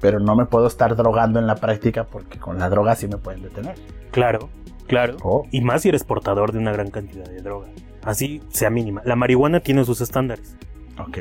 pero 0.01 0.19
no 0.19 0.35
me 0.35 0.45
puedo 0.45 0.67
estar 0.67 0.95
drogando 0.95 1.39
en 1.39 1.47
la 1.47 1.55
práctica 1.55 2.05
porque 2.05 2.39
con 2.39 2.57
la 2.57 2.69
droga 2.69 2.95
sí 2.95 3.07
me 3.07 3.17
pueden 3.17 3.43
detener. 3.43 3.75
Claro, 4.11 4.49
claro. 4.87 5.17
Oh. 5.23 5.45
Y 5.51 5.61
más 5.61 5.83
si 5.83 5.89
eres 5.89 6.03
portador 6.03 6.51
de 6.53 6.59
una 6.59 6.71
gran 6.71 6.89
cantidad 6.89 7.25
de 7.25 7.41
droga. 7.41 7.67
Así 8.03 8.41
sea 8.49 8.69
mínima. 8.69 9.01
La 9.05 9.15
marihuana 9.15 9.59
tiene 9.59 9.83
sus 9.83 10.01
estándares. 10.01 10.55
Ok 10.99 11.17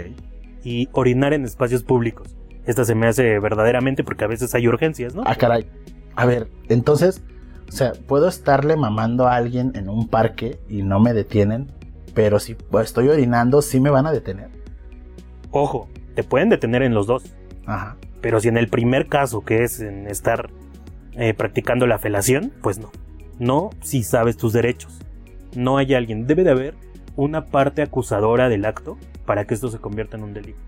y 0.64 0.88
orinar 0.92 1.34
en 1.34 1.44
espacios 1.44 1.84
públicos. 1.84 2.34
Esta 2.66 2.84
se 2.84 2.94
me 2.94 3.06
hace 3.06 3.38
verdaderamente 3.38 4.02
porque 4.02 4.24
a 4.24 4.28
veces 4.28 4.54
hay 4.54 4.66
urgencias, 4.66 5.14
¿no? 5.14 5.22
Ah, 5.26 5.37
caray. 5.37 5.66
A 6.16 6.24
ver, 6.24 6.48
entonces, 6.68 7.22
o 7.68 7.72
sea, 7.72 7.92
puedo 8.06 8.26
estarle 8.26 8.76
mamando 8.76 9.28
a 9.28 9.37
alguien 9.37 9.72
en 9.74 9.90
un 9.90 10.08
parque 10.08 10.58
y 10.68 10.82
no 10.82 10.98
me 10.98 11.12
detienen, 11.12 11.70
pero 12.14 12.40
si 12.40 12.56
estoy 12.80 13.08
orinando, 13.08 13.60
sí 13.60 13.80
me 13.80 13.90
van 13.90 14.06
a 14.06 14.12
detener. 14.12 14.48
Ojo, 15.50 15.88
te 16.14 16.24
pueden 16.24 16.48
detener 16.48 16.82
en 16.82 16.94
los 16.94 17.06
dos. 17.06 17.24
Ajá. 17.66 17.96
Pero 18.22 18.40
si 18.40 18.48
en 18.48 18.56
el 18.56 18.68
primer 18.68 19.08
caso, 19.08 19.42
que 19.42 19.64
es 19.64 19.80
en 19.80 20.06
estar 20.06 20.48
eh, 21.12 21.34
practicando 21.34 21.87
la 21.87 21.98
felación, 21.98 22.52
pues 22.62 22.78
no. 22.78 22.90
No 23.38 23.70
si 23.82 24.02
sabes 24.02 24.38
tus 24.38 24.54
derechos. 24.54 24.98
No 25.54 25.76
hay 25.76 25.92
alguien. 25.92 26.26
Debe 26.26 26.44
de 26.44 26.50
haber 26.50 26.74
una 27.16 27.46
parte 27.46 27.83
acusadora 27.83 28.48
del 28.48 28.64
acto 28.64 28.96
para 29.27 29.46
que 29.46 29.55
esto 29.55 29.68
se 29.68 29.79
convierta 29.79 30.16
en 30.16 30.24
un 30.24 30.35
delito. 30.35 30.59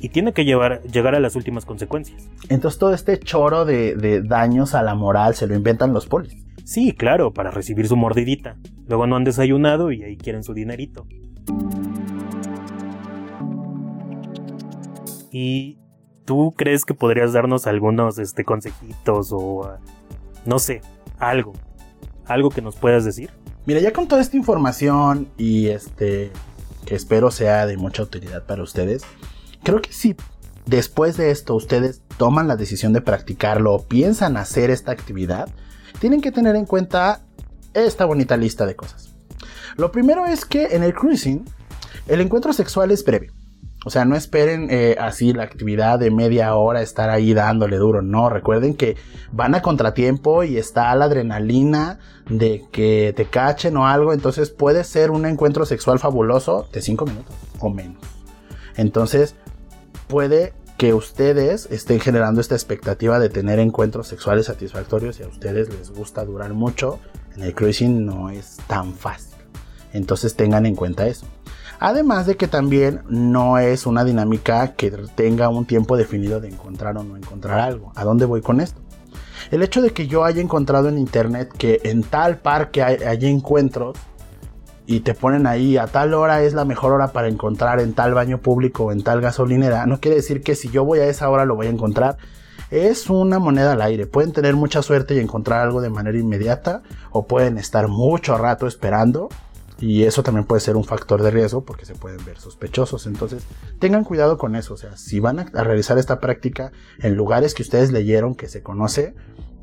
Y 0.00 0.10
tiene 0.10 0.32
que 0.32 0.44
llevar, 0.44 0.82
llegar 0.82 1.14
a 1.14 1.20
las 1.20 1.34
últimas 1.34 1.64
consecuencias. 1.64 2.28
Entonces 2.48 2.78
todo 2.78 2.94
este 2.94 3.18
choro 3.18 3.64
de, 3.64 4.22
daños 4.24 4.74
a 4.74 4.82
la 4.82 4.94
moral 4.94 5.34
se 5.34 5.46
lo 5.46 5.54
inventan 5.54 5.92
los 5.92 6.06
polis. 6.06 6.36
Sí, 6.64 6.92
claro, 6.92 7.32
para 7.32 7.50
recibir 7.50 7.88
su 7.88 7.96
mordidita. 7.96 8.56
Luego 8.86 9.06
no 9.06 9.16
han 9.16 9.24
desayunado 9.24 9.90
y 9.90 10.04
ahí 10.04 10.16
quieren 10.16 10.44
su 10.44 10.54
dinerito. 10.54 11.06
¿Y 15.32 15.78
tú 16.24 16.54
crees 16.56 16.84
que 16.84 16.94
podrías 16.94 17.32
darnos 17.32 17.66
algunos 17.66 18.18
este, 18.18 18.44
consejitos 18.44 19.30
o 19.32 19.64
ah, 19.64 19.78
no 20.46 20.58
sé, 20.58 20.80
algo? 21.18 21.54
¿Algo 22.26 22.50
que 22.50 22.62
nos 22.62 22.76
puedas 22.76 23.04
decir? 23.04 23.30
Mira, 23.68 23.80
ya 23.80 23.92
con 23.92 24.08
toda 24.08 24.22
esta 24.22 24.38
información 24.38 25.28
y 25.36 25.66
este 25.66 26.32
que 26.86 26.94
espero 26.94 27.30
sea 27.30 27.66
de 27.66 27.76
mucha 27.76 28.02
utilidad 28.02 28.46
para 28.46 28.62
ustedes, 28.62 29.02
creo 29.62 29.82
que 29.82 29.92
si 29.92 30.16
después 30.64 31.18
de 31.18 31.30
esto 31.30 31.54
ustedes 31.54 32.00
toman 32.16 32.48
la 32.48 32.56
decisión 32.56 32.94
de 32.94 33.02
practicarlo 33.02 33.74
o 33.74 33.84
piensan 33.84 34.38
hacer 34.38 34.70
esta 34.70 34.90
actividad, 34.90 35.50
tienen 36.00 36.22
que 36.22 36.32
tener 36.32 36.56
en 36.56 36.64
cuenta 36.64 37.26
esta 37.74 38.06
bonita 38.06 38.38
lista 38.38 38.64
de 38.64 38.74
cosas. 38.74 39.14
Lo 39.76 39.92
primero 39.92 40.24
es 40.24 40.46
que 40.46 40.68
en 40.68 40.82
el 40.82 40.94
cruising 40.94 41.44
el 42.06 42.22
encuentro 42.22 42.54
sexual 42.54 42.90
es 42.90 43.04
breve. 43.04 43.32
O 43.84 43.90
sea, 43.90 44.04
no 44.04 44.16
esperen 44.16 44.68
eh, 44.70 44.96
así 44.98 45.32
la 45.32 45.44
actividad 45.44 45.98
de 45.98 46.10
media 46.10 46.54
hora 46.56 46.82
estar 46.82 47.10
ahí 47.10 47.32
dándole 47.32 47.76
duro. 47.76 48.02
No, 48.02 48.28
recuerden 48.28 48.74
que 48.74 48.96
van 49.30 49.54
a 49.54 49.62
contratiempo 49.62 50.42
y 50.42 50.58
está 50.58 50.94
la 50.96 51.04
adrenalina 51.04 52.00
de 52.28 52.64
que 52.72 53.14
te 53.16 53.26
cachen 53.26 53.76
o 53.76 53.86
algo. 53.86 54.12
Entonces 54.12 54.50
puede 54.50 54.82
ser 54.82 55.10
un 55.10 55.26
encuentro 55.26 55.64
sexual 55.64 56.00
fabuloso 56.00 56.68
de 56.72 56.82
5 56.82 57.06
minutos 57.06 57.36
o 57.60 57.70
menos. 57.70 58.02
Entonces 58.76 59.36
puede 60.08 60.54
que 60.76 60.94
ustedes 60.94 61.66
estén 61.70 62.00
generando 62.00 62.40
esta 62.40 62.54
expectativa 62.54 63.18
de 63.18 63.28
tener 63.28 63.58
encuentros 63.58 64.06
sexuales 64.08 64.46
satisfactorios 64.46 65.18
y 65.18 65.24
a 65.24 65.28
ustedes 65.28 65.68
les 65.68 65.90
gusta 65.90 66.24
durar 66.24 66.52
mucho. 66.52 66.98
En 67.36 67.42
el 67.42 67.54
cruising 67.54 68.04
no 68.04 68.30
es 68.30 68.58
tan 68.66 68.94
fácil. 68.94 69.36
Entonces 69.92 70.34
tengan 70.34 70.66
en 70.66 70.74
cuenta 70.74 71.06
eso. 71.06 71.26
Además 71.80 72.26
de 72.26 72.36
que 72.36 72.48
también 72.48 73.02
no 73.08 73.58
es 73.58 73.86
una 73.86 74.04
dinámica 74.04 74.74
que 74.74 74.90
tenga 75.14 75.48
un 75.48 75.64
tiempo 75.64 75.96
definido 75.96 76.40
de 76.40 76.48
encontrar 76.48 76.96
o 76.96 77.04
no 77.04 77.16
encontrar 77.16 77.60
algo. 77.60 77.92
¿A 77.94 78.04
dónde 78.04 78.24
voy 78.24 78.40
con 78.40 78.60
esto? 78.60 78.80
El 79.50 79.62
hecho 79.62 79.80
de 79.80 79.90
que 79.90 80.08
yo 80.08 80.24
haya 80.24 80.42
encontrado 80.42 80.88
en 80.88 80.98
internet 80.98 81.50
que 81.56 81.80
en 81.84 82.02
tal 82.02 82.38
parque 82.38 82.82
hay, 82.82 83.26
encuentros 83.26 83.96
y 84.86 85.00
te 85.00 85.14
ponen 85.14 85.46
ahí 85.46 85.76
a 85.76 85.86
tal 85.86 86.14
hora 86.14 86.42
es 86.42 86.52
la 86.52 86.64
mejor 86.64 86.92
hora 86.92 87.12
para 87.12 87.28
encontrar 87.28 87.80
en 87.80 87.94
tal 87.94 88.12
baño 88.12 88.38
público 88.38 88.84
o 88.84 88.92
en 88.92 89.02
tal 89.02 89.20
gasolinera, 89.20 89.86
no 89.86 90.00
quiere 90.00 90.16
decir 90.16 90.42
que 90.42 90.54
si 90.54 90.70
yo 90.70 90.84
voy 90.84 90.98
a 90.98 91.06
esa 91.06 91.28
hora 91.30 91.44
lo 91.44 91.54
voy 91.54 91.66
a 91.66 91.70
encontrar. 91.70 92.16
Es 92.70 93.08
una 93.08 93.38
moneda 93.38 93.72
al 93.72 93.80
aire. 93.80 94.06
Pueden 94.06 94.32
tener 94.32 94.54
mucha 94.54 94.82
suerte 94.82 95.14
y 95.14 95.20
encontrar 95.20 95.62
algo 95.62 95.80
de 95.80 95.88
manera 95.88 96.18
inmediata 96.18 96.82
o 97.10 97.26
pueden 97.26 97.56
estar 97.56 97.88
mucho 97.88 98.36
rato 98.36 98.66
esperando 98.66 99.30
Y 99.80 100.04
eso 100.04 100.22
también 100.22 100.44
puede 100.44 100.60
ser 100.60 100.76
un 100.76 100.84
factor 100.84 101.22
de 101.22 101.30
riesgo 101.30 101.64
porque 101.64 101.86
se 101.86 101.94
pueden 101.94 102.24
ver 102.24 102.38
sospechosos. 102.38 103.06
Entonces, 103.06 103.44
tengan 103.78 104.04
cuidado 104.04 104.36
con 104.36 104.56
eso. 104.56 104.74
O 104.74 104.76
sea, 104.76 104.96
si 104.96 105.20
van 105.20 105.38
a, 105.38 105.44
realizar 105.44 105.98
esta 105.98 106.18
práctica 106.18 106.72
en 107.00 107.14
lugares 107.14 107.54
que 107.54 107.62
ustedes 107.62 107.92
leyeron 107.92 108.34
que 108.34 108.48
se 108.48 108.62
conoce, 108.62 109.14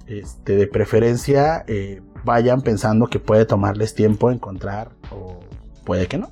este, 0.08 0.56
de 0.56 0.68
preferencia, 0.68 1.66
eh, 1.68 2.02
vayan 2.24 2.62
pensando 2.62 3.08
que 3.08 3.20
puede 3.20 3.46
tomarles 3.46 3.94
tiempo 3.94 4.32
encontrar 4.32 4.92
o 5.12 5.42
puede 5.84 6.08
que 6.08 6.18
no. 6.18 6.32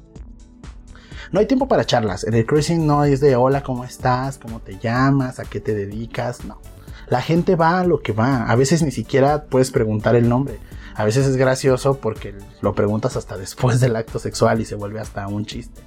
No 1.34 1.40
hay 1.40 1.48
tiempo 1.48 1.68
para 1.68 1.84
charlas. 1.84 2.24
En 2.24 2.36
el 2.36 2.46
cruising 2.46 2.86
no 2.86 3.04
es 3.04 3.20
de 3.20 3.36
hola, 3.36 3.64
¿cómo 3.64 3.84
estás? 3.84 4.38
¿Cómo 4.38 4.60
te 4.60 4.78
llamas? 4.78 5.40
¿A 5.40 5.46
qué 5.46 5.60
te 5.60 5.74
dedicas? 5.74 6.46
No. 6.46 6.62
La 7.08 7.22
gente 7.22 7.56
va 7.56 7.80
a 7.80 7.86
lo 7.86 8.02
que 8.02 8.14
va. 8.14 8.46
A 8.46 8.56
veces 8.56 8.84
ni 8.84 8.92
siquiera 8.92 9.46
puedes 9.46 9.72
preguntar 9.72 10.16
el 10.16 10.30
nombre. 10.30 10.60
A 10.96 11.06
veces 11.06 11.26
es 11.26 11.38
gracioso 11.38 11.96
porque 11.96 12.36
lo 12.62 12.76
preguntas 12.76 13.16
hasta 13.16 13.38
después 13.38 13.80
del 13.80 13.96
acto 13.96 14.20
sexual 14.20 14.62
y 14.62 14.66
se 14.66 14.76
vuelve 14.76 15.00
hasta 15.00 15.28
un 15.28 15.46
chiste. 15.46 15.82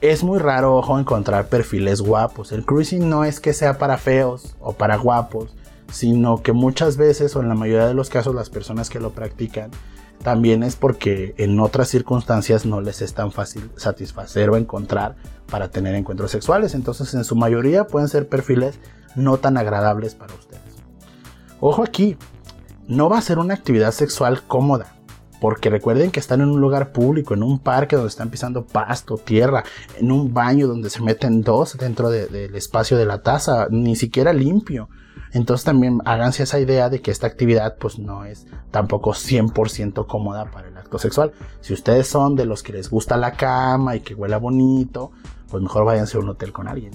Es 0.00 0.24
muy 0.24 0.38
raro, 0.38 0.76
ojo, 0.76 0.98
encontrar 0.98 1.48
perfiles 1.48 2.00
guapos. 2.00 2.52
El 2.52 2.64
cruising 2.64 3.08
no 3.08 3.24
es 3.24 3.38
que 3.38 3.52
sea 3.52 3.76
para 3.76 3.98
feos 3.98 4.56
o 4.58 4.72
para 4.72 4.96
guapos, 4.96 5.54
sino 5.92 6.42
que 6.42 6.52
muchas 6.52 6.96
veces 6.96 7.36
o 7.36 7.40
en 7.40 7.48
la 7.48 7.54
mayoría 7.54 7.86
de 7.86 7.94
los 7.94 8.08
casos 8.08 8.34
las 8.34 8.48
personas 8.48 8.88
que 8.88 9.00
lo 9.00 9.10
practican 9.10 9.70
también 10.22 10.62
es 10.62 10.76
porque 10.76 11.34
en 11.38 11.58
otras 11.60 11.88
circunstancias 11.88 12.66
no 12.66 12.80
les 12.80 13.00
es 13.02 13.14
tan 13.14 13.32
fácil 13.32 13.70
satisfacer 13.76 14.50
o 14.50 14.56
encontrar 14.56 15.16
para 15.50 15.70
tener 15.70 15.94
encuentros 15.94 16.30
sexuales. 16.30 16.74
Entonces 16.74 17.14
en 17.14 17.24
su 17.24 17.36
mayoría 17.36 17.86
pueden 17.86 18.08
ser 18.08 18.28
perfiles 18.28 18.78
no 19.16 19.38
tan 19.38 19.56
agradables 19.56 20.14
para 20.14 20.34
ustedes. 20.34 20.60
Ojo 21.60 21.82
aquí, 21.82 22.16
no 22.90 23.08
va 23.08 23.18
a 23.18 23.22
ser 23.22 23.38
una 23.38 23.54
actividad 23.54 23.92
sexual 23.92 24.42
cómoda. 24.42 24.96
Porque 25.40 25.70
recuerden 25.70 26.10
que 26.10 26.20
están 26.20 26.42
en 26.42 26.50
un 26.50 26.60
lugar 26.60 26.92
público, 26.92 27.32
en 27.32 27.42
un 27.42 27.60
parque 27.60 27.96
donde 27.96 28.10
están 28.10 28.28
pisando 28.28 28.66
pasto, 28.66 29.16
tierra, 29.16 29.64
en 29.96 30.12
un 30.12 30.34
baño 30.34 30.66
donde 30.66 30.90
se 30.90 31.00
meten 31.00 31.40
dos 31.40 31.78
dentro 31.78 32.10
del 32.10 32.54
espacio 32.54 32.98
de 32.98 33.06
la 33.06 33.22
taza, 33.22 33.68
ni 33.70 33.96
siquiera 33.96 34.34
limpio. 34.34 34.90
Entonces 35.32 35.64
también 35.64 36.00
háganse 36.04 36.42
esa 36.42 36.58
idea 36.58 36.90
de 36.90 37.00
que 37.00 37.10
esta 37.10 37.28
actividad 37.28 37.76
pues 37.78 37.98
no 37.98 38.24
es 38.24 38.48
tampoco 38.70 39.12
100% 39.12 40.06
cómoda 40.06 40.50
para 40.50 40.68
el 40.68 40.76
acto 40.76 40.98
sexual. 40.98 41.32
Si 41.60 41.72
ustedes 41.72 42.08
son 42.08 42.34
de 42.34 42.44
los 42.44 42.62
que 42.62 42.72
les 42.72 42.90
gusta 42.90 43.16
la 43.16 43.32
cama 43.32 43.96
y 43.96 44.00
que 44.00 44.14
huela 44.14 44.38
bonito, 44.38 45.12
pues 45.48 45.62
mejor 45.62 45.84
váyanse 45.84 46.18
a 46.18 46.20
un 46.20 46.28
hotel 46.28 46.52
con 46.52 46.68
alguien. 46.68 46.92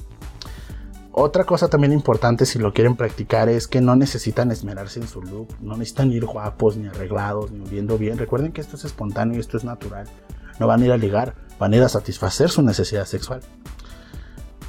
Otra 1.18 1.46
cosa 1.46 1.70
también 1.70 1.94
importante 1.94 2.46
si 2.46 2.60
lo 2.60 2.74
quieren 2.74 2.98
practicar 2.98 3.48
es 3.48 3.70
que 3.70 3.80
no 3.80 3.96
necesitan 3.96 4.52
esmerarse 4.52 5.00
en 5.00 5.08
su 5.08 5.22
look, 5.22 5.48
no 5.62 5.78
necesitan 5.78 6.12
ir 6.12 6.26
guapos 6.26 6.76
ni 6.76 6.88
arreglados 6.90 7.52
ni 7.52 7.64
viendo 7.70 7.98
bien. 7.98 8.18
Recuerden 8.18 8.52
que 8.52 8.60
esto 8.60 8.76
es 8.76 8.84
espontáneo 8.84 9.38
y 9.38 9.40
esto 9.40 9.56
es 9.56 9.64
natural. 9.64 10.10
No 10.60 10.68
van 10.68 10.82
a 10.82 10.86
ir 10.88 10.92
a 10.92 10.98
ligar, 10.98 11.34
van 11.58 11.72
a 11.72 11.78
ir 11.78 11.84
a 11.84 11.88
satisfacer 11.88 12.50
su 12.50 12.64
necesidad 12.64 13.06
sexual. 13.06 13.40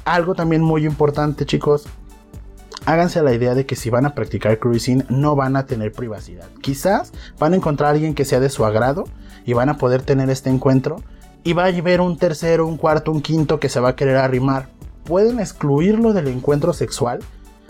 Algo 0.05 0.35
también 0.35 0.61
muy 0.61 0.85
importante 0.85 1.45
chicos, 1.45 1.85
háganse 2.85 3.21
la 3.23 3.33
idea 3.33 3.53
de 3.53 3.65
que 3.65 3.75
si 3.75 3.89
van 3.89 4.05
a 4.05 4.15
practicar 4.15 4.57
cruising 4.57 5.03
no 5.09 5.35
van 5.35 5.57
a 5.57 5.65
tener 5.65 5.91
privacidad. 5.91 6.47
Quizás 6.61 7.11
van 7.37 7.51
a 7.51 7.57
encontrar 7.57 7.89
a 7.89 7.91
alguien 7.91 8.15
que 8.15 8.23
sea 8.23 8.39
de 8.39 8.49
su 8.49 8.63
agrado 8.63 9.03
y 9.45 9.51
van 9.51 9.67
a 9.67 9.77
poder 9.77 10.01
tener 10.01 10.29
este 10.29 10.49
encuentro 10.49 11.03
y 11.43 11.51
va 11.51 11.65
a 11.65 11.67
haber 11.67 11.99
un 11.99 12.17
tercero, 12.17 12.65
un 12.65 12.77
cuarto, 12.77 13.11
un 13.11 13.21
quinto 13.21 13.59
que 13.59 13.67
se 13.67 13.81
va 13.81 13.89
a 13.89 13.95
querer 13.97 14.15
arrimar 14.15 14.76
pueden 15.07 15.39
excluirlo 15.39 16.11
del 16.11 16.27
encuentro 16.27 16.73
sexual. 16.73 17.19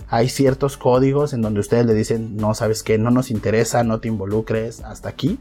Hay 0.10 0.28
ciertos 0.28 0.76
códigos 0.76 1.34
en 1.34 1.42
donde 1.42 1.60
ustedes 1.60 1.86
le 1.86 1.94
dicen, 1.94 2.36
no 2.36 2.56
sabes 2.56 2.82
qué, 2.82 2.98
no 2.98 3.12
nos 3.12 3.30
interesa, 3.30 3.84
no 3.84 4.00
te 4.00 4.08
involucres, 4.08 4.82
hasta 4.82 5.10
aquí. 5.10 5.38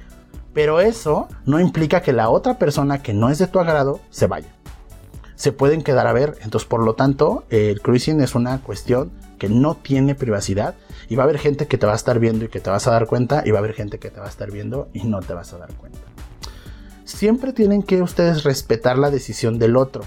Pero 0.53 0.81
eso 0.81 1.29
no 1.47 1.59
implica 1.59 2.03
que 2.03 2.13
la 2.13 2.29
otra 2.29 2.59
persona 2.59 3.03
que 3.03 3.15
no 3.15 3.31
es 3.31 3.39
de 3.39 3.47
tu 3.47 3.61
agrado 3.61 4.01
se 4.11 4.27
vaya. 4.27 4.49
Se 5.37 5.53
pueden 5.53 5.83
quedar 5.83 6.07
a 6.07 6.13
ver. 6.13 6.37
Entonces, 6.43 6.69
por 6.69 6.83
lo 6.83 6.95
tanto, 6.95 7.45
el 7.51 7.81
cruising 7.81 8.21
es 8.21 8.35
una 8.35 8.59
cuestión 8.59 9.11
que 9.39 9.49
no 9.49 9.75
tiene 9.75 10.15
privacidad. 10.15 10.75
Y 11.09 11.17
va 11.17 11.23
a 11.23 11.25
haber 11.25 11.39
gente 11.39 11.67
que 11.67 11.79
te 11.79 11.87
va 11.87 11.93
a 11.93 11.97
estar 11.97 12.19
viendo 12.19 12.45
y 12.47 12.49
que 12.49 12.61
te 12.61 12.71
vas 12.71 12.87
a 12.87 12.91
dar 12.91 13.07
cuenta. 13.07 13.43
Y 13.45 13.51
va 13.51 13.59
a 13.59 13.61
haber 13.61 13.75
gente 13.75 13.99
que 13.99 14.11
te 14.11 14.19
va 14.19 14.27
a 14.27 14.31
estar 14.31 14.51
viendo 14.51 14.89
y 14.93 15.05
no 15.05 15.21
te 15.21 15.35
vas 15.35 15.53
a 15.53 15.59
dar 15.59 15.73
cuenta. 15.75 16.01
Siempre 17.05 17.53
tienen 17.53 17.83
que 17.83 18.03
ustedes 18.03 18.45
respetar 18.45 18.99
la 18.99 19.11
decisión 19.11 19.59
del 19.59 19.77
otro. 19.77 20.05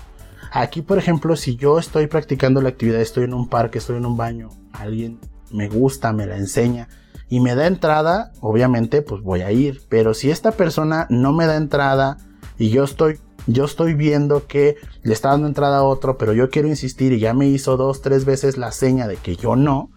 Aquí, 0.52 0.82
por 0.82 0.98
ejemplo, 0.98 1.36
si 1.36 1.56
yo 1.56 1.78
estoy 1.78 2.08
practicando 2.08 2.62
la 2.62 2.70
actividad, 2.70 3.02
estoy 3.02 3.26
en 3.26 3.34
un 3.34 3.50
parque, 3.50 3.78
estoy 3.78 3.98
en 3.98 4.06
un 4.06 4.18
baño, 4.18 4.50
alguien 4.74 5.20
me 5.52 5.68
gusta, 5.68 6.14
me 6.14 6.26
la 6.26 6.38
enseña 6.38 6.88
y 7.30 7.40
me 7.40 7.56
da 7.56 7.68
entrada, 7.68 8.32
obviamente, 8.42 9.02
pues 9.02 9.22
voy 9.22 9.42
a 9.42 9.52
ir. 9.52 9.82
Pero 9.88 10.14
si 10.14 10.32
esta 10.32 10.52
persona 10.52 11.06
no 11.10 11.32
me 11.32 11.46
da 11.46 11.56
entrada 11.56 12.18
y 12.58 12.70
yo 12.70 12.84
estoy, 12.84 13.20
yo 13.46 13.66
estoy 13.66 13.94
viendo 13.94 14.48
que 14.48 14.78
le 15.04 15.14
está 15.14 15.30
dando 15.30 15.48
entrada 15.48 15.78
a 15.78 15.84
otro, 15.84 16.18
pero 16.18 16.34
yo 16.34 16.50
quiero 16.50 16.68
insistir 16.68 17.14
y 17.14 17.20
ya 17.20 17.34
me 17.34 17.48
hizo 17.48 17.78
dos, 17.78 18.02
tres 18.02 18.26
veces 18.26 18.58
la 18.58 18.72
seña 18.72 19.08
de 19.08 19.18
que 19.18 19.36
yo 19.36 19.56
no, 19.56 19.92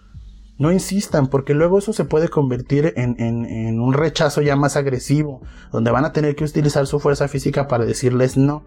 no 0.58 0.70
insistan, 0.70 1.28
porque 1.28 1.54
luego 1.54 1.78
eso 1.78 1.94
se 1.94 2.04
puede 2.04 2.28
convertir 2.28 2.92
en, 2.96 3.16
en, 3.18 3.80
un 3.80 3.94
rechazo 3.94 4.42
ya 4.42 4.54
más 4.54 4.76
agresivo, 4.76 5.40
donde 5.72 5.90
van 5.90 6.04
a 6.04 6.12
tener 6.12 6.36
que 6.36 6.44
utilizar 6.44 6.86
su 6.86 7.00
fuerza 7.00 7.28
física 7.28 7.66
para 7.66 7.86
decirles 7.86 8.36
no. 8.36 8.62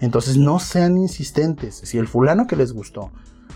Entonces 0.00 0.36
no 0.36 0.58
sean 0.58 0.96
insistentes. 0.96 1.80
Si 1.84 1.98
el 1.98 2.08
fulano 2.08 2.46
que 2.46 2.56
les 2.56 2.72
gustó 2.72 3.10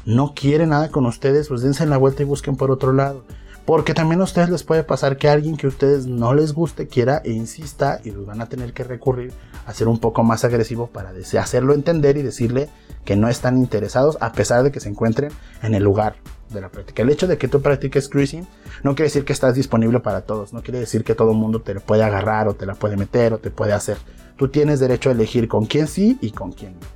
no 0.05 0.35
quiere 0.35 0.67
nada 0.67 0.91
con 0.91 1.07
ustedes, 1.07 1.49
pues 1.49 1.63
dense 1.63 1.87
la 1.87 1.97
vuelta 1.97 2.23
y 2.23 2.27
busquen 2.27 2.57
por 2.57 2.71
otro 2.71 2.93
lado. 2.93 3.25
Porque 3.65 3.95
también 3.95 4.21
a 4.21 4.25
ustedes 4.25 4.51
les 4.51 4.63
puede 4.63 4.85
pasar 4.85 5.17
que 5.17 5.31
alguien 5.31 5.57
que 5.57 5.67
a 5.67 5.71
ustedes 5.71 6.07
no 6.07 6.35
les 6.35 6.53
guste 6.53 6.87
quiera 6.87 7.23
e 7.25 7.33
insista 7.33 7.99
y 8.05 8.11
van 8.11 8.43
a 8.43 8.47
tener 8.47 8.75
que 8.75 8.85
recurrir 8.85 9.33
a 9.65 9.73
ser 9.73 9.89
un 9.89 9.99
poco 9.99 10.23
más 10.23 10.45
agresivo 10.45 10.89
para 10.89 11.13
hacerlo 11.41 11.73
entender 11.73 12.19
y 12.19 12.23
decirle 12.23 12.69
que 13.07 13.17
no 13.17 13.29
están 13.29 13.57
interesados 13.57 14.19
a 14.21 14.33
pesar 14.33 14.65
de 14.65 14.71
que 14.71 14.81
se 14.81 14.91
encuentren 14.91 15.33
en 15.63 15.75
el 15.75 15.83
lugar 15.83 16.17
de 16.51 16.61
la 16.61 16.69
práctica. 16.69 17.03
El 17.03 17.09
hecho 17.09 17.27
de 17.27 17.39
que 17.39 17.49
tú 17.49 17.63
practiques 17.63 18.11
cruising 18.11 18.47
no 18.83 18.95
quiere 18.95 19.09
decir 19.09 19.25
que 19.25 19.33
estás 19.33 19.55
disponible 19.55 20.01
para 20.01 20.23
todos, 20.23 20.53
no 20.53 20.63
quiere 20.63 20.79
decir 20.79 21.03
que 21.03 21.15
todo 21.15 21.31
el 21.31 21.39
mundo 21.39 21.63
te 21.63 21.75
puede 21.81 22.03
agarrar 22.03 22.49
o 22.49 22.55
te 22.55 22.67
la 22.67 22.75
puede 22.75 22.99
meter 22.99 23.33
o 23.33 23.39
te 23.39 23.51
puede 23.51 23.73
hacer. 23.73 23.97
Tú 24.37 24.49
tienes 24.49 24.81
derecho 24.81 25.09
a 25.09 25.13
elegir 25.13 25.49
con 25.49 25.67
quién 25.67 25.87
sí 25.87 26.19
y 26.21 26.31
con 26.31 26.53
quién 26.53 26.75
no. 26.75 26.87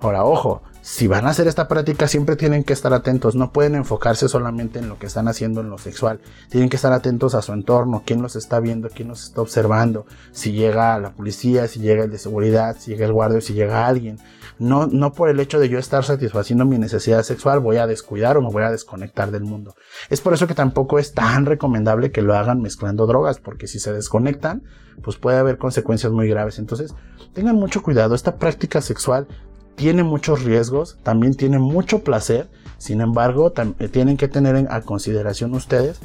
Ahora, 0.00 0.24
ojo, 0.24 0.62
si 0.80 1.06
van 1.06 1.26
a 1.26 1.30
hacer 1.30 1.48
esta 1.48 1.68
práctica 1.68 2.08
siempre 2.08 2.34
tienen 2.34 2.64
que 2.64 2.72
estar 2.72 2.94
atentos, 2.94 3.34
no 3.34 3.52
pueden 3.52 3.74
enfocarse 3.74 4.26
solamente 4.26 4.78
en 4.78 4.88
lo 4.88 4.98
que 4.98 5.06
están 5.06 5.28
haciendo 5.28 5.60
en 5.60 5.68
lo 5.68 5.76
sexual, 5.76 6.20
tienen 6.48 6.70
que 6.70 6.76
estar 6.76 6.94
atentos 6.94 7.34
a 7.34 7.42
su 7.42 7.52
entorno, 7.52 8.04
quién 8.06 8.22
los 8.22 8.36
está 8.36 8.58
viendo, 8.58 8.88
quién 8.88 9.08
los 9.08 9.24
está 9.24 9.42
observando, 9.42 10.06
si 10.32 10.52
llega 10.52 10.98
la 10.98 11.10
policía, 11.10 11.68
si 11.68 11.80
llega 11.80 12.04
el 12.04 12.10
de 12.10 12.16
seguridad, 12.16 12.76
si 12.78 12.92
llega 12.92 13.04
el 13.04 13.12
guardia, 13.12 13.42
si 13.42 13.52
llega 13.52 13.86
alguien. 13.86 14.18
No, 14.58 14.86
no 14.86 15.12
por 15.12 15.28
el 15.28 15.40
hecho 15.40 15.60
de 15.60 15.68
yo 15.68 15.78
estar 15.78 16.04
satisfaciendo 16.04 16.64
mi 16.64 16.78
necesidad 16.78 17.22
sexual 17.22 17.60
voy 17.60 17.76
a 17.76 17.86
descuidar 17.86 18.38
o 18.38 18.42
me 18.42 18.50
voy 18.50 18.62
a 18.62 18.70
desconectar 18.70 19.30
del 19.30 19.44
mundo. 19.44 19.74
Es 20.08 20.22
por 20.22 20.32
eso 20.32 20.46
que 20.46 20.54
tampoco 20.54 20.98
es 20.98 21.12
tan 21.12 21.44
recomendable 21.44 22.12
que 22.12 22.22
lo 22.22 22.34
hagan 22.34 22.62
mezclando 22.62 23.06
drogas, 23.06 23.40
porque 23.40 23.66
si 23.66 23.78
se 23.78 23.92
desconectan, 23.92 24.62
pues 25.02 25.16
puede 25.16 25.38
haber 25.38 25.58
consecuencias 25.58 26.12
muy 26.12 26.28
graves. 26.28 26.58
Entonces, 26.58 26.94
tengan 27.32 27.56
mucho 27.56 27.82
cuidado. 27.82 28.14
Esta 28.14 28.36
práctica 28.36 28.80
sexual 28.80 29.26
tiene 29.74 30.02
muchos 30.02 30.44
riesgos, 30.44 30.98
también 31.02 31.34
tiene 31.34 31.58
mucho 31.58 32.02
placer. 32.02 32.48
Sin 32.78 33.00
embargo, 33.00 33.52
eh, 33.78 33.88
tienen 33.88 34.16
que 34.16 34.28
tener 34.28 34.56
en, 34.56 34.68
a 34.70 34.82
consideración 34.82 35.54
ustedes 35.54 36.00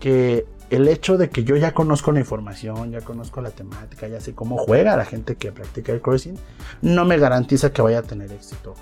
que 0.00 0.46
el 0.70 0.88
hecho 0.88 1.16
de 1.16 1.30
que 1.30 1.44
yo 1.44 1.56
ya 1.56 1.72
conozco 1.72 2.12
la 2.12 2.20
información, 2.20 2.90
ya 2.90 3.00
conozco 3.00 3.40
la 3.40 3.50
temática, 3.50 4.08
ya 4.08 4.20
sé 4.20 4.34
cómo 4.34 4.58
juega 4.58 4.96
la 4.96 5.04
gente 5.04 5.36
que 5.36 5.52
practica 5.52 5.92
el 5.92 6.00
cruising, 6.00 6.36
no 6.82 7.04
me 7.04 7.18
garantiza 7.18 7.72
que 7.72 7.82
vaya 7.82 8.00
a 8.00 8.02
tener 8.02 8.32
éxito. 8.32 8.74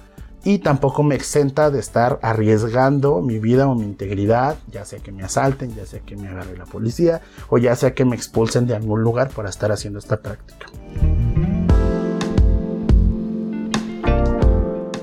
Y 0.46 0.58
tampoco 0.58 1.02
me 1.02 1.14
exenta 1.14 1.70
de 1.70 1.80
estar 1.80 2.18
arriesgando 2.20 3.22
mi 3.22 3.38
vida 3.38 3.66
o 3.66 3.74
mi 3.74 3.84
integridad, 3.84 4.56
ya 4.70 4.84
sea 4.84 4.98
que 4.98 5.10
me 5.10 5.22
asalten, 5.22 5.74
ya 5.74 5.86
sea 5.86 6.00
que 6.00 6.16
me 6.16 6.28
agarre 6.28 6.56
la 6.58 6.66
policía, 6.66 7.22
o 7.48 7.56
ya 7.56 7.74
sea 7.76 7.94
que 7.94 8.04
me 8.04 8.14
expulsen 8.14 8.66
de 8.66 8.76
algún 8.76 9.02
lugar 9.02 9.30
por 9.30 9.46
estar 9.46 9.72
haciendo 9.72 9.98
esta 9.98 10.20
práctica. 10.20 10.66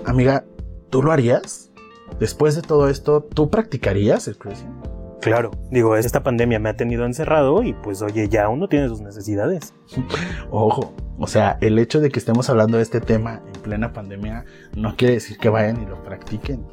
Amiga, 0.06 0.46
¿tú 0.92 1.02
lo 1.02 1.12
harías? 1.12 1.72
Después 2.20 2.56
de 2.56 2.62
todo 2.62 2.88
esto, 2.88 3.24
¿tú 3.24 3.50
practicarías 3.50 4.28
el 4.28 4.38
cruising? 4.38 4.91
Claro, 5.22 5.52
digo, 5.70 5.96
esta 5.96 6.24
pandemia 6.24 6.60
me 6.60 6.70
ha 6.70 6.76
tenido 6.76 7.06
encerrado 7.06 7.62
y 7.62 7.74
pues 7.74 8.02
oye, 8.02 8.28
ya 8.28 8.50
uno 8.50 8.68
tiene 8.68 8.88
sus 8.88 9.02
necesidades. 9.02 9.74
Ojo, 10.50 10.94
o 11.20 11.28
sea, 11.28 11.60
el 11.62 11.78
hecho 11.78 12.00
de 12.02 12.10
que 12.10 12.18
estemos 12.18 12.50
hablando 12.50 12.78
de 12.78 12.84
este 12.84 13.02
tema 13.02 13.42
en 13.54 13.62
plena 13.62 13.94
pandemia 13.94 14.46
no 14.76 14.96
quiere 14.96 15.14
decir 15.16 15.38
que 15.38 15.50
vayan 15.50 15.82
y 15.82 15.86
lo 15.86 16.04
practiquen. 16.04 16.66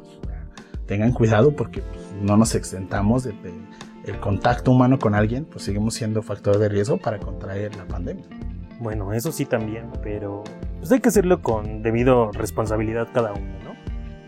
tengan 0.87 1.11
cuidado 1.11 1.55
porque 1.55 1.81
pues, 1.81 2.01
no 2.21 2.37
nos 2.37 2.55
exentamos 2.55 3.23
del 3.23 3.35
el 4.05 4.19
contacto 4.19 4.71
humano 4.71 4.97
con 4.97 5.13
alguien, 5.13 5.45
pues 5.45 5.63
seguimos 5.63 5.93
siendo 5.93 6.23
factor 6.23 6.57
de 6.57 6.69
riesgo 6.69 6.97
para 6.97 7.19
contraer 7.19 7.75
la 7.75 7.85
pandemia. 7.85 8.25
Bueno, 8.79 9.13
eso 9.13 9.31
sí 9.31 9.45
también, 9.45 9.91
pero 10.01 10.43
pues 10.79 10.91
hay 10.91 10.99
que 10.99 11.09
hacerlo 11.09 11.41
con 11.41 11.83
debido 11.83 12.31
responsabilidad 12.31 13.09
cada 13.13 13.33
uno, 13.33 13.53
¿no? 13.63 13.75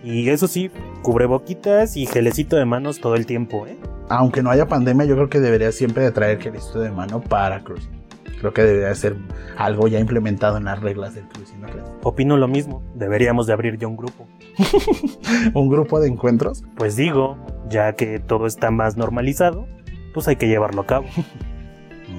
Y 0.03 0.29
eso 0.29 0.47
sí, 0.47 0.69
cubre 1.01 1.25
boquitas 1.25 1.95
y 1.97 2.05
gelecito 2.05 2.57
de 2.57 2.65
manos 2.65 2.99
todo 2.99 3.15
el 3.15 3.25
tiempo, 3.25 3.65
¿eh? 3.65 3.77
Aunque 4.11 4.43
no 4.43 4.51
haya 4.51 4.67
pandemia, 4.67 5.05
yo 5.05 5.15
creo 5.15 5.29
que 5.29 5.39
debería 5.39 5.71
siempre 5.71 6.03
de 6.03 6.11
traer 6.11 6.41
gelecito 6.41 6.79
de 6.79 6.91
mano 6.91 7.21
para 7.21 7.63
cruising. 7.63 8.01
Creo 8.39 8.53
que 8.53 8.63
debería 8.63 8.93
ser 8.95 9.15
algo 9.55 9.87
ya 9.87 9.99
implementado 9.99 10.57
en 10.57 10.65
las 10.65 10.81
reglas 10.81 11.15
del 11.15 11.27
cruising, 11.29 11.61
¿no 11.61 11.67
crees? 11.67 11.85
Opino 12.03 12.35
lo 12.37 12.47
mismo, 12.47 12.83
deberíamos 12.95 13.47
de 13.47 13.53
abrir 13.53 13.77
ya 13.77 13.87
un 13.87 13.95
grupo. 13.95 14.27
¿Un 15.53 15.69
grupo 15.69 15.99
de 15.99 16.09
encuentros? 16.09 16.63
Pues 16.75 16.95
digo, 16.95 17.37
ya 17.69 17.93
que 17.93 18.19
todo 18.19 18.47
está 18.47 18.69
más 18.69 18.97
normalizado, 18.97 19.65
pues 20.13 20.27
hay 20.27 20.35
que 20.35 20.47
llevarlo 20.47 20.81
a 20.81 20.85
cabo. 20.87 21.05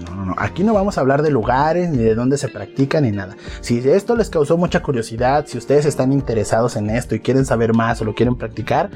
No, 0.07 0.17
no, 0.17 0.25
no. 0.25 0.35
Aquí 0.39 0.65
no 0.65 0.73
vamos 0.73 0.97
a 0.97 1.03
hablar 1.03 1.21
de 1.21 1.31
lugares, 1.31 1.91
ni 1.91 1.99
de 1.99 2.15
dónde 2.15 2.39
se 2.39 2.49
practica, 2.49 3.01
ni 3.03 3.11
nada. 3.11 3.37
Si 3.61 3.79
esto 3.87 4.17
les 4.17 4.31
causó 4.31 4.57
mucha 4.57 4.83
curiosidad, 4.83 5.45
si 5.47 5.59
ustedes 5.59 5.85
están 5.85 6.13
interesados 6.13 6.77
en 6.77 6.89
esto 6.89 7.15
y 7.15 7.21
quieren 7.21 7.45
saber 7.45 7.75
más 7.75 8.01
o 8.01 8.07
lo 8.07 8.15
quieren 8.15 8.37
practicar, 8.37 8.89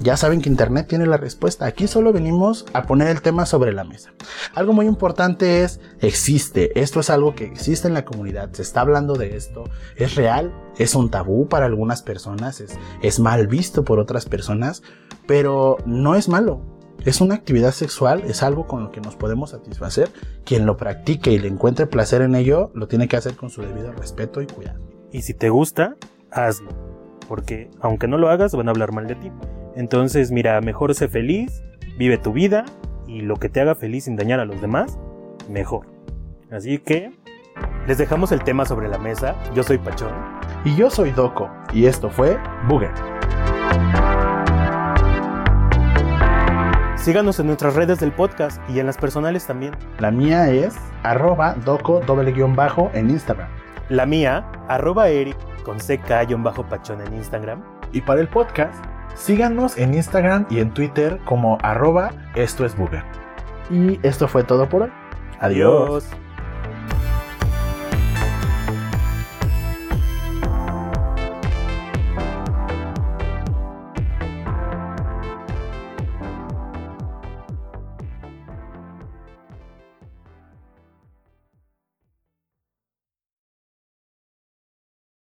ya 0.00 0.16
saben 0.16 0.40
que 0.40 0.48
Internet 0.48 0.86
tiene 0.88 1.06
la 1.06 1.16
respuesta. 1.16 1.66
Aquí 1.66 1.86
solo 1.86 2.12
venimos 2.12 2.66
a 2.72 2.84
poner 2.84 3.08
el 3.08 3.22
tema 3.22 3.46
sobre 3.46 3.72
la 3.72 3.84
mesa. 3.84 4.12
Algo 4.54 4.72
muy 4.72 4.86
importante 4.86 5.62
es, 5.62 5.80
existe. 6.00 6.78
Esto 6.80 7.00
es 7.00 7.10
algo 7.10 7.34
que 7.34 7.44
existe 7.44 7.88
en 7.88 7.94
la 7.94 8.04
comunidad. 8.04 8.52
Se 8.52 8.62
está 8.62 8.80
hablando 8.80 9.14
de 9.14 9.36
esto. 9.36 9.64
Es 9.96 10.14
real. 10.14 10.52
Es 10.78 10.94
un 10.94 11.10
tabú 11.10 11.48
para 11.48 11.66
algunas 11.66 12.02
personas. 12.02 12.60
Es, 12.60 12.78
es 13.02 13.20
mal 13.20 13.46
visto 13.46 13.84
por 13.84 13.98
otras 13.98 14.26
personas. 14.26 14.82
Pero 15.26 15.78
no 15.86 16.14
es 16.16 16.28
malo. 16.28 16.62
Es 17.04 17.20
una 17.20 17.34
actividad 17.34 17.72
sexual, 17.72 18.22
es 18.26 18.44
algo 18.44 18.68
con 18.68 18.84
lo 18.84 18.92
que 18.92 19.00
nos 19.00 19.16
podemos 19.16 19.50
satisfacer. 19.50 20.10
Quien 20.44 20.66
lo 20.66 20.76
practique 20.76 21.32
y 21.32 21.38
le 21.38 21.48
encuentre 21.48 21.88
placer 21.88 22.22
en 22.22 22.36
ello, 22.36 22.70
lo 22.74 22.86
tiene 22.86 23.08
que 23.08 23.16
hacer 23.16 23.34
con 23.34 23.50
su 23.50 23.60
debido 23.60 23.90
respeto 23.92 24.40
y 24.40 24.46
cuidado. 24.46 24.78
Y 25.10 25.22
si 25.22 25.34
te 25.34 25.50
gusta, 25.50 25.96
hazlo. 26.30 26.70
Porque 27.28 27.70
aunque 27.80 28.06
no 28.06 28.18
lo 28.18 28.28
hagas, 28.28 28.54
van 28.54 28.68
a 28.68 28.70
hablar 28.70 28.92
mal 28.92 29.08
de 29.08 29.16
ti. 29.16 29.32
Entonces, 29.76 30.30
mira, 30.30 30.60
mejor 30.60 30.94
sé 30.94 31.08
feliz, 31.08 31.62
vive 31.98 32.18
tu 32.18 32.32
vida 32.32 32.64
y 33.06 33.20
lo 33.20 33.36
que 33.36 33.48
te 33.48 33.60
haga 33.60 33.74
feliz 33.74 34.04
sin 34.04 34.16
dañar 34.16 34.40
a 34.40 34.44
los 34.44 34.60
demás, 34.60 34.98
mejor. 35.48 35.86
Así 36.50 36.78
que 36.78 37.10
les 37.86 37.98
dejamos 37.98 38.32
el 38.32 38.44
tema 38.44 38.64
sobre 38.64 38.88
la 38.88 38.98
mesa. 38.98 39.34
Yo 39.54 39.62
soy 39.62 39.78
Pachón. 39.78 40.12
Y 40.64 40.76
yo 40.76 40.90
soy 40.90 41.10
Doco. 41.10 41.50
Y 41.72 41.86
esto 41.86 42.10
fue 42.10 42.38
Booger. 42.68 42.92
Síganos 46.96 47.40
en 47.40 47.48
nuestras 47.48 47.74
redes 47.74 47.98
del 47.98 48.12
podcast 48.12 48.62
y 48.70 48.78
en 48.78 48.86
las 48.86 48.96
personales 48.96 49.44
también. 49.44 49.74
La 49.98 50.12
mía 50.12 50.48
es 50.50 50.76
arroba 51.02 51.56
doco 51.64 52.00
doble 52.06 52.30
guion 52.30 52.54
bajo 52.54 52.92
en 52.94 53.10
Instagram. 53.10 53.48
La 53.88 54.06
mía, 54.06 54.46
arroba 54.68 55.08
eric 55.08 55.36
con 55.64 55.78
ck-pachón 55.78 57.00
en 57.04 57.14
Instagram. 57.14 57.64
Y 57.92 58.02
para 58.02 58.20
el 58.20 58.28
podcast, 58.28 58.84
síganos 59.14 59.78
en 59.78 59.94
Instagram 59.94 60.46
y 60.50 60.60
en 60.60 60.72
Twitter 60.72 61.18
como 61.24 61.58
arroba 61.62 62.10
esto 62.34 62.64
es 62.64 62.76
Booger. 62.76 63.04
Y 63.70 63.98
esto 64.02 64.28
fue 64.28 64.44
todo 64.44 64.68
por 64.68 64.82
hoy. 64.82 64.92
Adiós. 65.40 66.06